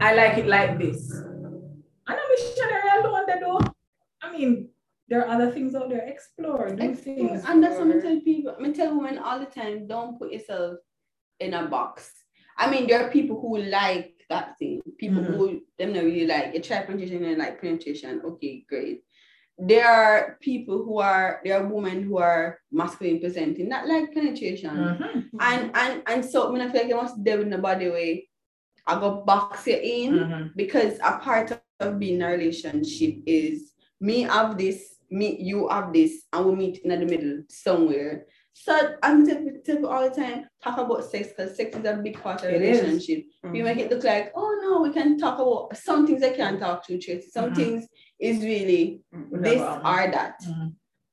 [0.00, 1.12] I like it like this.
[2.06, 3.58] I'm a missionary alone, they do.
[4.22, 4.68] I mean,
[5.08, 6.06] there are other things out there.
[6.06, 7.16] Explore, do Explore.
[7.16, 7.44] things.
[7.46, 8.56] And that's what I tell people.
[8.62, 10.78] I tell women all the time, don't put yourself
[11.40, 12.10] in a box.
[12.58, 14.82] I mean, there are people who like that thing.
[14.98, 15.34] People mm-hmm.
[15.34, 18.22] who them not really like a try penetration and like penetration.
[18.24, 19.02] Okay, great.
[19.58, 24.70] There are people who are there are women who are masculine presenting, not like penetration.
[24.70, 25.20] Mm-hmm.
[25.40, 27.88] And and and so I mean, I feel like you must deal in the body
[27.88, 28.28] way.
[28.86, 30.46] I go box you in mm-hmm.
[30.54, 35.92] because a part of being in a relationship is me have this me, you have
[35.92, 38.26] this, and we meet in the middle somewhere.
[38.52, 42.20] So I'm telling people all the time, talk about sex because sex is a big
[42.20, 43.24] part of the relationship.
[43.44, 43.54] Mm-hmm.
[43.54, 46.58] You make it look like, oh no, we can talk about some things I can't
[46.58, 47.28] talk to Tracy.
[47.30, 47.54] Some mm-hmm.
[47.54, 49.42] things is really mm-hmm.
[49.42, 50.40] this or that.
[50.42, 50.68] Mm-hmm.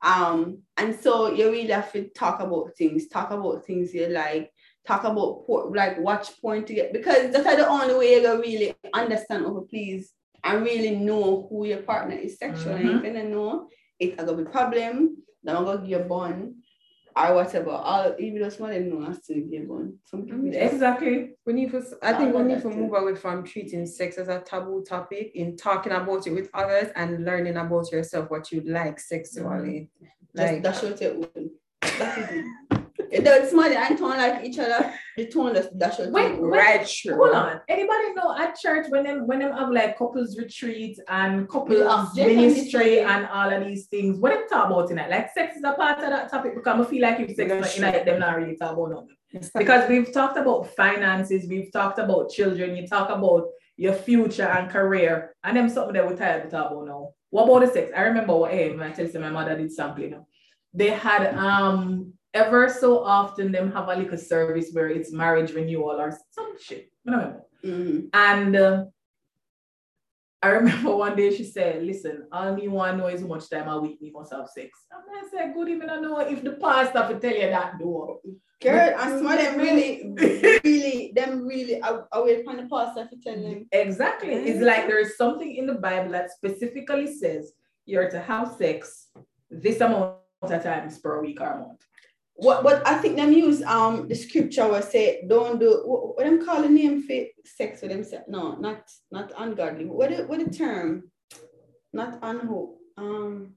[0.10, 4.52] Um, and so you really have to talk about things, talk about things you like,
[4.86, 8.42] talk about por- like watch porn to get because that's the only way you're gonna
[8.42, 10.12] really understand over please
[10.44, 12.84] and really know who your partner is sexually.
[12.84, 13.06] Mm-hmm.
[13.06, 13.70] If you know,
[14.00, 16.56] it's gonna be problem, then I'm gonna get born
[17.16, 17.72] or whatever.
[17.72, 19.98] All even though someone didn't know us to give born.
[20.06, 21.32] Some people exactly.
[21.46, 24.40] We need to I think we need to move away from treating sex as a
[24.40, 29.00] taboo topic in talking about it with others and learning about yourself, what you like
[29.00, 29.90] sexually.
[30.02, 30.06] Mm-hmm.
[30.36, 31.52] Like Just, that's what it
[32.00, 32.46] That is it.
[33.22, 34.94] They're smart and tone like each other.
[35.16, 37.18] The tone that that should Wait, Right, sure.
[37.18, 37.62] Hold on.
[37.70, 42.26] Anybody know at church when them when them have like couples retreats and couples Yeah,
[42.26, 44.18] ministry and all of these things?
[44.18, 45.12] What them talk about in tonight?
[45.12, 47.60] Like sex is a part of that topic because I feel like if sex Yeah,
[47.60, 49.52] is not in it, them not really talk about nothing.
[49.56, 54.70] Because we've talked about finances, we've talked about children, you talk about your future and
[54.70, 57.10] career, and them something that we're tired to talk about now.
[57.30, 57.92] What about the sex?
[57.96, 60.10] I remember what hey, when I tell you my mother did sampling.
[60.10, 60.28] You know,
[60.74, 66.00] they had um ever so often them have a little service where it's marriage renewal
[66.00, 66.92] or some shit.
[67.08, 67.34] I.
[67.64, 68.10] Mhm.
[68.14, 68.86] And uh,
[70.42, 73.70] I remember one day she said, listen, all me want know is how much time
[73.70, 74.72] a week me must have sex.
[74.92, 78.20] And I said, good even I know if the pastor will tell you that door.
[78.62, 80.14] Girl, some of them really,
[80.64, 81.82] really, them really
[82.14, 83.68] away from the pastor to tell them.
[83.72, 84.34] Exactly.
[84.34, 87.54] It's like there is something in the Bible that specifically says
[87.86, 89.10] you're to have sex
[89.50, 91.86] this amount of times per week or month.
[92.36, 96.26] What what I think them use um the scripture will say don't do what, what
[96.26, 97.16] them call the name for
[97.46, 98.26] sex with themselves.
[98.28, 98.82] No, not
[99.12, 99.86] not ungodly.
[99.86, 101.12] What the, what the term?
[101.94, 102.78] Not unhope.
[102.98, 103.54] Um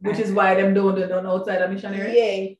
[0.00, 2.16] Which is why them don't do none outside of missionary.
[2.18, 2.54] yeah.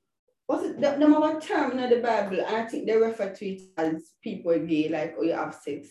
[0.46, 0.80] What's it?
[0.80, 3.62] Them, them have a term in the Bible, and I think they refer to it
[3.76, 5.88] as people gay, like oh you have sex.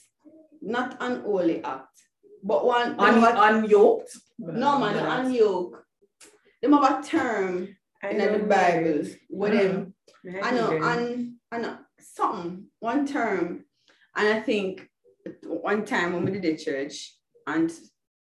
[0.61, 1.87] Not unholy act.
[2.43, 4.11] But one Un- unyoked.
[4.39, 5.75] no man, unyoked.
[6.61, 7.75] Them have a term
[8.09, 9.93] in the Bible with them.
[10.41, 13.65] I know, and I know something, one term,
[14.15, 14.87] and I think
[15.45, 17.15] one time when we did the church,
[17.47, 17.71] and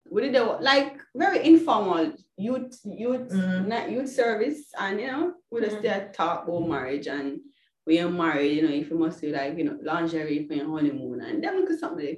[0.09, 3.67] we did the like very informal youth youth Mhm.
[3.67, 7.39] not youth service, and you know we just there talk about marriage and
[7.85, 10.67] we are married, you know, if you must do like you know lingerie for your
[10.67, 12.17] honeymoon and then we could something.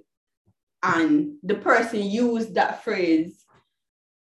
[0.84, 3.44] And the person used that phrase.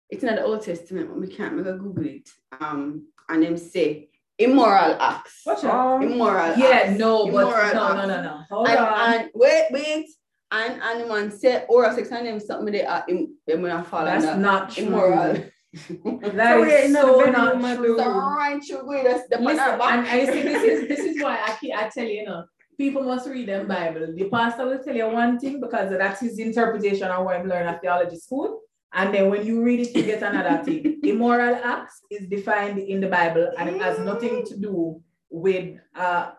[0.09, 2.29] It's not the Old Testament, but we can't make a Google it.
[2.61, 4.09] Um, and them say
[4.39, 5.75] immoral acts What's that?
[5.75, 6.57] Um, immoral.
[6.57, 6.99] Yeah, acts.
[6.99, 7.95] no, but Immoral no, acts.
[7.97, 8.41] no, no, no.
[8.51, 9.15] Hold And, on.
[9.15, 10.07] and wait, wait,
[10.51, 13.73] and and the man said oral sex and them something they are im- them when
[13.73, 14.87] I fall That's under not true.
[14.87, 15.37] immoral.
[15.73, 17.97] That So is so not bedroom, true.
[17.99, 20.07] Right, you that's the Listen, and.
[20.07, 22.45] I see this is this is why I keep I tell you, you know,
[22.77, 24.13] people must read them Bible.
[24.15, 27.69] The pastor will tell you one thing because that's his interpretation of what I'm learning
[27.69, 28.61] at theology school.
[28.95, 31.01] And then when you read it, you get another thing.
[31.03, 36.33] Immoral acts is defined in the Bible and it has nothing to do with uh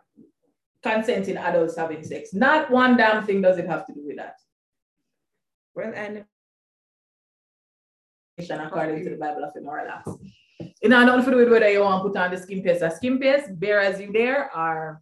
[0.84, 2.34] consenting adults having sex.
[2.34, 4.36] Not one damn thing does it have to do with that.
[5.74, 6.26] Well, and
[8.38, 10.12] according to the Bible of immoral acts.
[10.82, 12.84] You know, nothing to do with whether you want to put on the skin paste
[12.84, 15.02] or skin paste, bear as you dare, or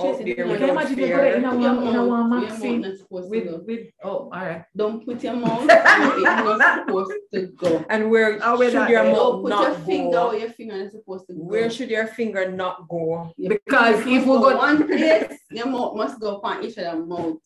[0.00, 1.50] Oh, out Jason, there you you without can imagine you put it in fear.
[1.50, 3.62] a Your one, in a one mouth- maxi not supposed to with, go.
[3.66, 4.64] with, oh, all right.
[4.76, 5.62] Don't put your mouth.
[5.62, 7.84] it's not supposed to go.
[7.90, 10.28] And where Oh, wait, should that- your don't Don't mouth put your not finger go?
[10.28, 11.40] where your finger is supposed to go.
[11.42, 13.32] Where should your finger not go?
[13.38, 17.36] Because if we go go, one place, your mouth must go upon each other mouth.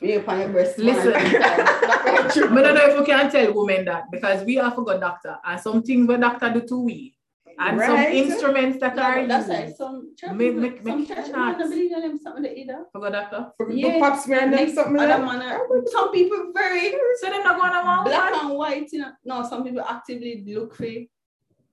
[0.00, 0.78] Maybe upon your breast.
[0.78, 1.12] Listen.
[1.12, 1.22] Not.
[1.24, 5.36] I don't know if we can tell women that because we have to go doctor
[5.44, 7.14] and some things the doctor do to we
[7.58, 9.76] and some instruments that No, are but that's why used.
[9.76, 12.54] some church Make- people- make- some make church people don't believe in them something they
[12.56, 12.86] either.
[12.92, 13.52] For go doctor.
[13.56, 13.92] For Yeah.
[13.94, 15.38] the pap smear and them Next something other like that?
[15.38, 16.90] man are- some people very
[17.20, 19.12] So them not going to black want and white, you know.
[19.24, 20.86] No, some people actively look for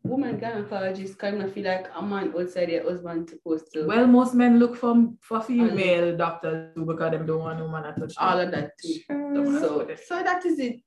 [0.03, 4.33] woman gynecologists kind of feel like a man outside their husband supposed to Well, most
[4.33, 8.15] men look for, for female doctors too because them don't want no man to touch
[8.15, 8.27] them.
[8.27, 8.93] all of that too.
[9.05, 9.59] Sure.
[9.59, 10.77] So, so that is it.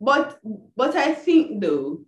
[0.00, 0.38] But
[0.76, 2.00] but I think though,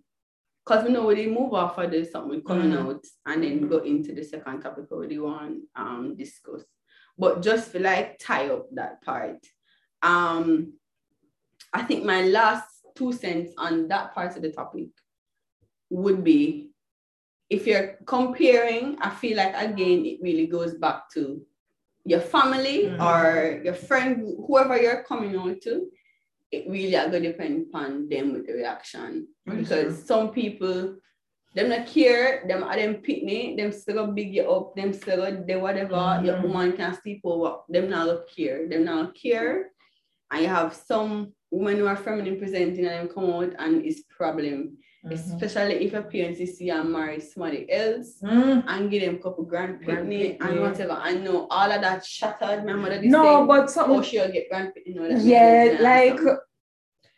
[0.69, 2.79] because we know when they move off of this something coming Mm.
[2.79, 6.63] out and then go into the second topic we really want um discuss.
[7.17, 9.39] But just for like tie up that part.
[10.03, 10.73] Um
[11.73, 14.89] I think my last two cents on that part of the topic
[15.89, 16.71] would be
[17.49, 21.41] if you're comparing, I feel like again it really goes back to
[22.05, 23.01] your family Mhm.
[23.09, 25.89] or your friend, whoever you're coming out to,
[26.51, 29.27] it really are gonna depend upon them with the reaction.
[29.45, 30.95] Because some people
[31.55, 35.17] them not care, them are them pitney, them still gonna big you up, them still
[35.17, 36.43] gonna do whatever, your Mhm.
[36.43, 39.71] woman can sleep over, them not gonna care, them not care.
[40.31, 44.03] And you have some women who are feminine presenting and them come out and it's
[44.03, 44.77] problem.
[45.05, 45.13] Mhm.
[45.13, 48.63] Especially if your parents is see you marry somebody else Mm.
[48.67, 50.91] and give them a couple grand Grand and whatever.
[50.91, 52.65] I know all of that shattered.
[52.65, 54.01] My mother No, say, but oh, something.
[54.03, 54.73] she'll get grand.
[54.87, 56.19] No, that Yeah, like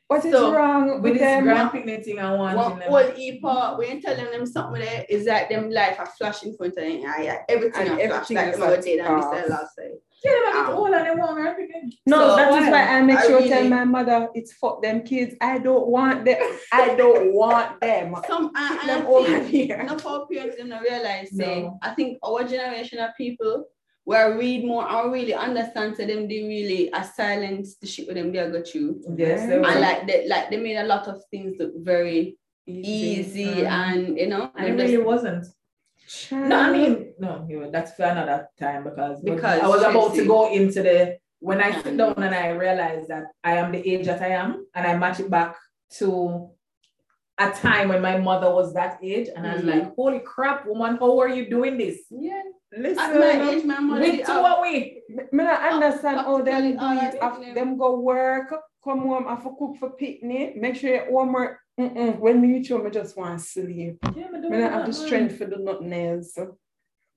[0.08, 1.44] what is So, wrong With with this them?
[1.46, 2.94] grand picnic thing I want in them.
[2.94, 6.50] old EPA, when you tell them, them something there, is that them life a flashing
[6.52, 7.00] in front of them.
[7.00, 8.70] Yeah, yeah, everything And a flash everything like is like,
[9.00, 9.92] and this last day.
[10.24, 11.92] Yeah, they get old and they want everything.
[12.06, 14.82] No, So, that is why I make I sure really- tell my mother it's fuck
[14.84, 15.36] them kids.
[15.42, 16.38] I don't want them.
[16.72, 18.16] I don't want them.
[18.28, 19.80] Some I, Keep I them over think here.
[19.80, 21.80] enough of our parents don't realize say No.
[21.82, 23.66] I think our generation of people
[24.04, 28.16] where read more and really understand to them they really are silence the shit with
[28.18, 29.02] them they are got you.
[29.16, 33.46] Yes, And And like they like they made a lot of things look very easy
[33.46, 33.68] Mhm.
[33.70, 35.46] and you know and and it just- really wasn't.
[36.32, 40.14] No, I mean, no, you know, that's for another time because, Because I was about
[40.16, 43.80] to go into the when I sit down and I realize that I am the
[43.92, 45.56] age that I am, and I match it back
[45.98, 46.50] to
[47.38, 49.96] a time when my mother was that age, and I was like, mm-hmm.
[49.96, 52.00] "Holy crap, woman, how are you doing this?
[52.12, 52.44] yeah.
[52.78, 56.26] Listen, At my age, my mother With did two have- away." me not understand Up-
[56.26, 57.16] how them do all it.
[57.22, 58.54] After them go work,
[58.84, 60.56] come home, have to cook for picnic.
[60.58, 61.58] Make sure your homework.
[61.80, 62.20] Mm-mm.
[62.20, 63.98] When me reach home, I just want to sleep.
[64.16, 66.38] Yeah, me Me doing not have the strength for do nothing else.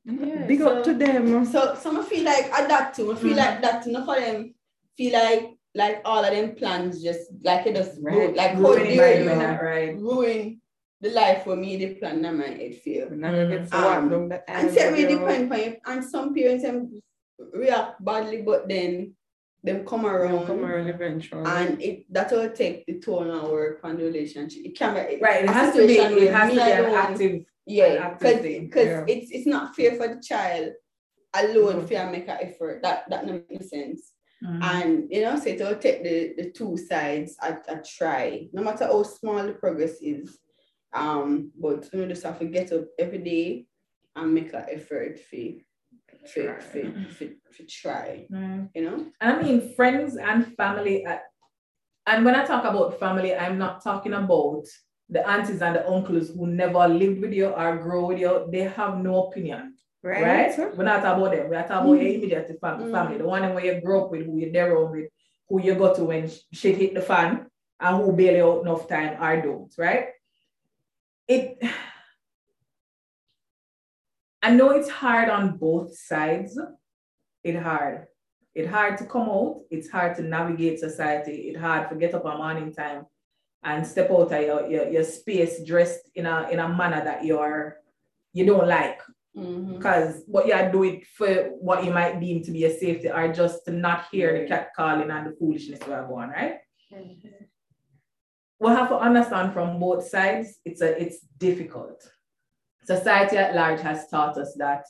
[0.04, 1.44] Yeah, Big up to them.
[1.46, 3.12] So some I feel like that too.
[3.12, 3.36] I feel Mhm.
[3.36, 4.54] like that enough of them
[4.96, 8.14] feel like like all of them plans just like it just Right.
[8.14, 9.96] ruin, like how Ruining dare my you right?
[9.98, 10.60] ruin
[11.00, 13.08] the life for me the plan that my head feel.
[13.08, 15.52] We're not gonna get to Um, walk down that And so it really your- depend
[15.52, 15.76] on.
[15.86, 16.64] And some parents
[17.52, 19.16] react badly, but then
[19.64, 20.46] them come around.
[20.46, 21.42] Come around eventually.
[21.46, 24.62] And it that will take the toll on work the relationship.
[24.64, 25.94] It can be Right, it has to be.
[25.94, 27.44] It has to be an active.
[27.66, 29.04] Yeah, active because yeah.
[29.08, 30.72] it's it's not fair for the child
[31.34, 31.88] alone Mhm.
[31.88, 32.82] to make an effort.
[32.82, 34.12] That that doesn't make sense.
[34.44, 34.62] Mhm.
[34.62, 38.84] And you know, so it'll take the, the two sides at a try, no matter
[38.84, 40.38] how small the progress is.
[40.92, 43.66] Um, but you know, just have to get up every day
[44.14, 45.42] and make an effort for
[46.32, 46.82] for, for,
[47.16, 48.70] for, for try, Mm.
[48.74, 49.06] you know?
[49.20, 51.04] I mean, friends and family.
[51.06, 51.18] uh,
[52.06, 54.64] And when I talk about family, I'm not talking about
[55.08, 58.46] the aunties and the uncles who never lived with you or grow with you.
[58.52, 60.52] They have no opinion, right?
[60.76, 61.48] We're not about them.
[61.50, 62.90] We're talking about your immediate fam- Mm.
[62.92, 65.08] family, the one where you grew up with, who you're there with,
[65.48, 67.46] who you go to when sh- shit hit the fan,
[67.80, 70.06] and who bail you out enough time or don't, right?
[71.28, 71.58] It.
[74.44, 76.58] I know it's hard on both sides.
[77.42, 78.06] It's hard.
[78.54, 79.62] It's hard to come out.
[79.70, 81.36] It's hard to navigate society.
[81.48, 83.06] It's hard to get up a morning time
[83.62, 87.24] and step out of your, your, your space dressed in a in a manner that
[87.24, 87.78] you're
[88.34, 89.00] you don't like
[89.36, 89.74] Mhm.
[89.76, 91.30] because what you are doing for
[91.68, 94.68] what you might deem to be a safety or just to not hear the cat
[94.76, 96.58] calling and the foolishness we are going right
[98.60, 101.98] we have to understand from both sides it's a it's difficult
[102.84, 104.84] society at large has taught us that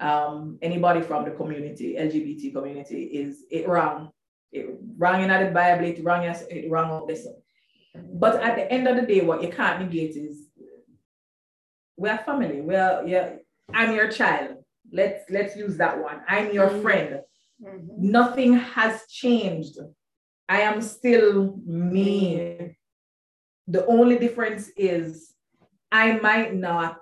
[0.00, 4.10] um, anybody from the community lgbt community is it wrong.
[4.52, 4.66] It
[4.98, 7.26] wrong in the bible it wrong it wrong out this.
[7.94, 10.48] But at the end of the day what you can't negate is
[11.96, 13.30] we're family we're yeah
[13.72, 14.58] i'm your child.
[14.92, 16.20] Let's let's use that one.
[16.28, 16.82] I'm your Mhm.
[16.82, 17.20] friend.
[17.62, 17.88] Mhm.
[17.98, 19.78] nothing has changed.
[20.48, 22.76] I am still me.
[23.66, 25.32] The only difference is
[25.90, 26.98] I might not,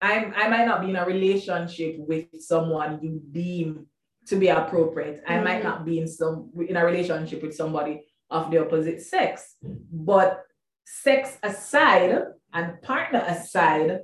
[0.00, 3.86] I, I might not be in a relationship with someone you deem
[4.26, 5.22] to be appropriate.
[5.26, 5.64] I might Mhm.
[5.64, 9.56] not be in some in a relationship with somebody of the opposite sex.
[9.62, 10.44] But
[10.84, 14.00] sex aside and partner aside,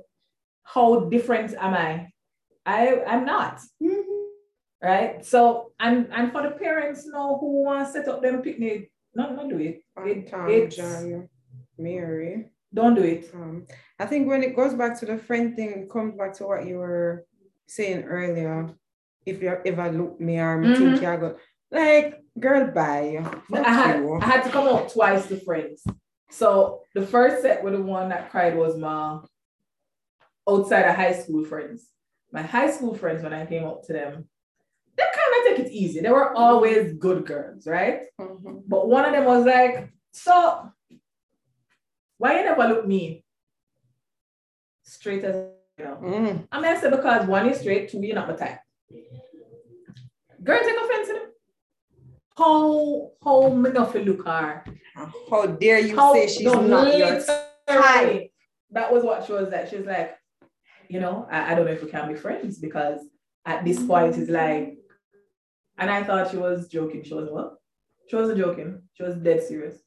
[0.63, 2.09] how different am I?
[2.65, 4.03] I I'm not Mhm.
[4.83, 5.23] right?
[5.23, 9.23] So and and for the parents now who want to set up them picnic, no,
[9.33, 9.81] not do it.
[10.05, 11.29] It- Tom, it's- Joy,
[11.77, 12.51] Mary.
[12.75, 13.31] Don't do it.
[13.33, 13.65] Um,
[13.97, 16.67] I think when it goes back to the friend thing, it comes back to what
[16.67, 17.25] you were
[17.67, 18.69] saying earlier.
[19.25, 21.13] If you ever look me or me think Mhm.
[21.13, 21.35] you go
[21.71, 23.23] like girl bye.
[23.49, 24.19] Fuck I had you.
[24.21, 25.83] I had to come out twice to friends.
[26.29, 29.21] So the first set with the one that cried was my
[30.47, 31.89] outside of high school friends.
[32.31, 34.27] My high school friends, when I came up to them,
[34.97, 36.01] they kind of take it easy.
[36.01, 38.01] They were always good girls, right?
[38.19, 38.63] Mhm.
[38.67, 40.69] But one of them was like, so
[42.17, 43.23] why you never look me
[44.83, 45.35] straight as
[45.77, 45.99] you know?
[46.01, 46.47] Mm.
[46.51, 48.59] I mean, I said because one is straight, two, you're not my type.
[50.43, 51.21] Girl, take offense to them.
[52.37, 54.63] How how me not look her?
[55.29, 57.19] How dare you How say she's no, not your
[57.67, 58.31] literally,
[58.71, 59.69] That was what she was like.
[59.69, 60.15] She was like,
[60.89, 62.99] you know, I, I don't know if we can be friends because
[63.45, 64.77] at this point it's like,
[65.77, 67.03] and I thought she was joking.
[67.03, 67.55] She was what?
[68.09, 68.83] She wasn't joking.
[68.93, 69.77] She was dead serious.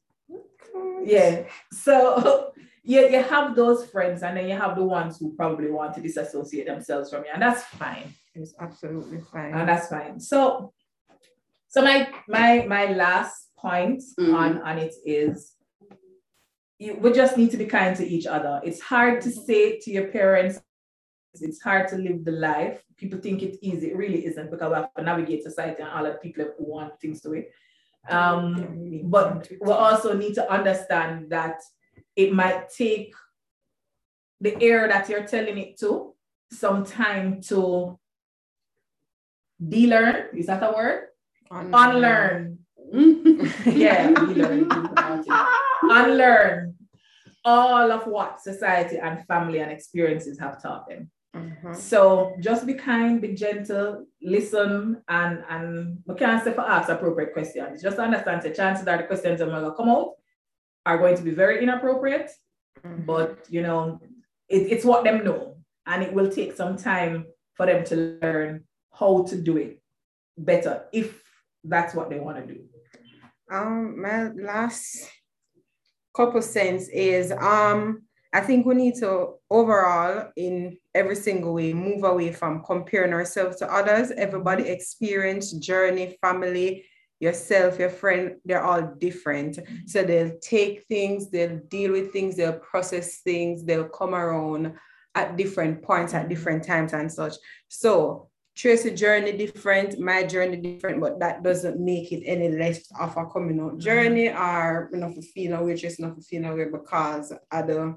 [1.03, 1.43] Yeah.
[1.71, 2.53] So
[2.83, 6.01] you, you have those friends, and then you have the ones who probably want to
[6.01, 8.13] disassociate themselves from you, and that's fine.
[8.35, 9.53] It's absolutely fine.
[9.53, 10.19] And that's fine.
[10.19, 10.73] So,
[11.67, 14.33] so my my my last point Mhm.
[14.33, 15.55] on on it is,
[16.77, 18.61] you, we just need to be kind to each other.
[18.63, 20.61] It's hard to say to your parents,
[21.41, 22.81] it's hard to live the life.
[22.97, 23.91] People think it's easy.
[23.91, 26.99] It really isn't because we have to navigate society and all the people who want
[26.99, 27.51] things to it.
[28.07, 31.61] Um, but we also need to understand that
[32.15, 33.13] it might take
[34.41, 36.13] the air that you're telling it to
[36.51, 37.99] some time to
[39.67, 40.37] de-learn.
[40.37, 41.07] Is that a word?
[41.51, 42.59] Unlearn.
[42.93, 43.51] Unlearn.
[43.65, 44.67] yeah, de-learn.
[45.83, 46.75] Unlearn
[47.45, 51.09] all of what society and family and experiences have taught them.
[51.35, 51.73] Mm-hmm.
[51.75, 57.33] So just be kind, be gentle, listen, and and we can't say for ask appropriate
[57.33, 57.83] questions.
[57.83, 60.13] Just understand the chances are the questions that are going to come out
[60.85, 62.31] are going to be very inappropriate,
[62.83, 63.05] mm-hmm.
[63.05, 63.99] but you know,
[64.47, 68.63] it, it's what them know, and it will take some time for them to learn
[68.91, 69.81] how to do it
[70.35, 71.21] better if
[71.63, 72.61] that's what they want to do.
[73.51, 75.11] Um, my last
[76.15, 78.01] couple cents is um
[78.31, 83.57] I think we need to overall, in every single way, move away from comparing ourselves
[83.57, 84.11] to others.
[84.11, 86.85] Everybody experience, journey, family,
[87.19, 89.59] yourself, your friend, they're all different.
[89.85, 94.73] So they'll take things, they'll deal with things, they'll process things, they'll come around
[95.15, 97.35] at different points, at different times, and such.
[97.67, 98.29] So
[98.59, 103.25] Tracy journey different, my journey different, but that doesn't make it any less of a
[103.25, 104.37] coming out journey mm-hmm.
[104.37, 107.95] or enough of feeling away, just enough of feeling away because of the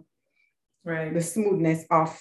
[0.84, 2.16] right the smoothness of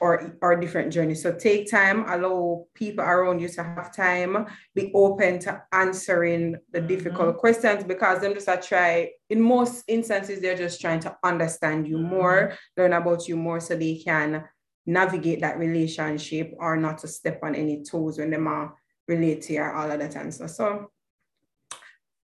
[0.00, 1.22] or or different journeys.
[1.22, 6.78] So take time, allow people around you to have time, be open to answering the
[6.78, 6.88] mm-hmm.
[6.88, 9.10] difficult questions because them just a try.
[9.30, 12.08] In most instances, they're just trying to understand you mm-hmm.
[12.08, 14.44] more, learn about you more, so they can
[14.84, 18.74] navigate that relationship or not to step on any toes when they are
[19.06, 20.46] relate to you all of that and so.
[20.46, 20.88] So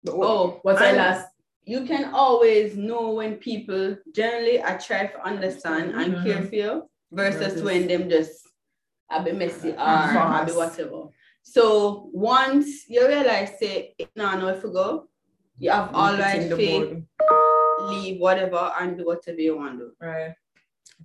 [0.08, 1.28] oh, what's our last
[1.64, 6.26] you can always know when people generally are trying to understand and mm-hmm.
[6.26, 8.48] care for you versus when them just
[9.10, 11.04] a bit messy or a bit whatever.
[11.42, 15.08] So once you realize, say, no, no, if you go,
[15.58, 17.02] you have all right faith,
[17.80, 19.92] leave whatever and do whatever you want to do.
[20.00, 20.34] Right.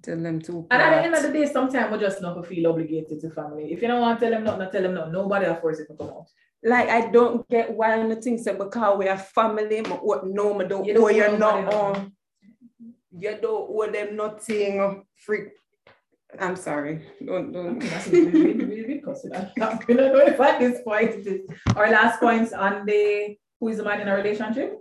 [0.01, 0.68] Tell them to.
[0.72, 3.74] And at the end of the day, sometimes we just not feel obligated to family.
[3.74, 5.10] If you don't want to tell them not, not tell them no.
[5.10, 6.28] Nobody will force it to come out
[6.64, 10.60] like I don't get why I'm not think because we are family, but what no,
[10.60, 12.14] I don't you owe you not um,
[13.18, 15.49] you don't owe them nothing free.
[16.40, 17.02] I'm sorry.
[17.26, 21.28] Don't don't that's really, really, really I'm not gonna know if at this point it
[21.28, 21.42] is.
[21.76, 24.80] Our last points on the who is the man in a relationship?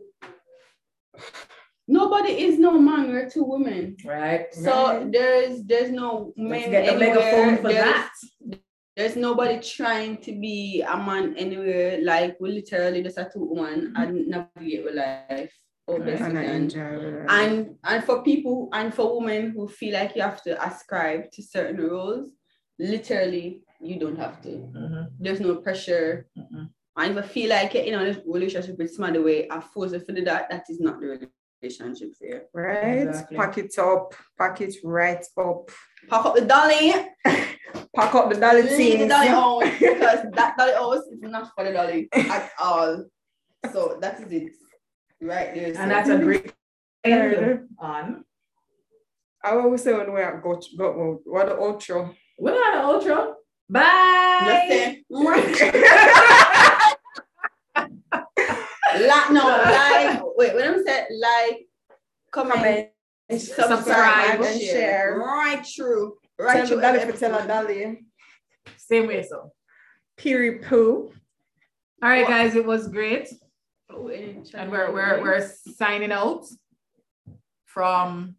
[1.88, 3.96] Nobody is no man, we're two women.
[4.04, 4.52] Right.
[4.52, 5.12] So right.
[5.12, 7.60] there's there's no men anywhere.
[7.62, 8.60] There's,
[8.96, 12.00] there's nobody trying to be a man anywhere.
[12.02, 15.54] Like we literally just a two woman and navigate with life.
[17.28, 21.30] And, and and for people and for women who feel like you have to ascribe
[21.32, 22.30] to certain roles,
[22.78, 24.48] literally you don't have to.
[24.48, 25.02] Mm-hmm.
[25.20, 26.26] There's no pressure.
[26.36, 26.64] Mm-hmm.
[26.98, 29.92] And if I feel like you know this relationship with some other way, I force
[29.92, 30.50] it for that.
[30.50, 31.28] That is not the
[31.62, 32.44] relationship there.
[32.52, 33.06] Right.
[33.06, 33.36] Exactly.
[33.36, 34.14] Pack it up.
[34.38, 35.70] Pack it right up.
[36.08, 36.94] Pack up the dolly.
[37.94, 41.64] pack up the dolly Leave the dolly house because that dolly house is not for
[41.64, 43.04] the dolly at all.
[43.72, 44.52] So that is it.
[45.26, 45.72] Right there.
[45.76, 46.52] And that's a great
[47.78, 48.24] on.
[49.44, 52.14] I always say when we're go, go what the outro.
[52.38, 53.34] We're on the outro.
[53.68, 55.02] Bye.
[55.10, 55.30] like
[59.32, 61.66] no, like wait, when I'm saying like
[62.30, 62.90] comment, comment
[63.40, 64.72] subscribe, subscribe and share.
[64.72, 65.18] share.
[65.18, 66.16] Right true.
[66.38, 66.80] Right true.
[66.80, 68.06] Dolly for tell Dolly.
[68.76, 69.52] Same way so.
[70.16, 71.12] Piri poo.
[72.02, 73.28] All right, guys, it was great.
[73.96, 76.44] Oh, and we're we're we're signing out
[77.64, 78.36] from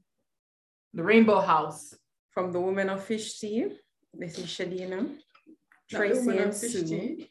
[0.93, 1.95] the Rainbow House.
[2.29, 3.65] From the Women of Fish Tea.
[4.13, 5.09] This is Shadina.
[5.89, 7.25] Tracy and Sue.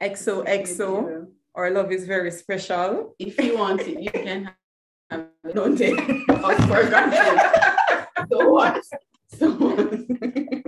[0.00, 1.26] XOXO.
[1.56, 3.16] Our love is very special.
[3.18, 4.54] If you want it, you can
[5.10, 5.54] have it.
[5.54, 7.40] Don't take us for granted.
[8.30, 8.84] so what?
[9.26, 10.61] So what?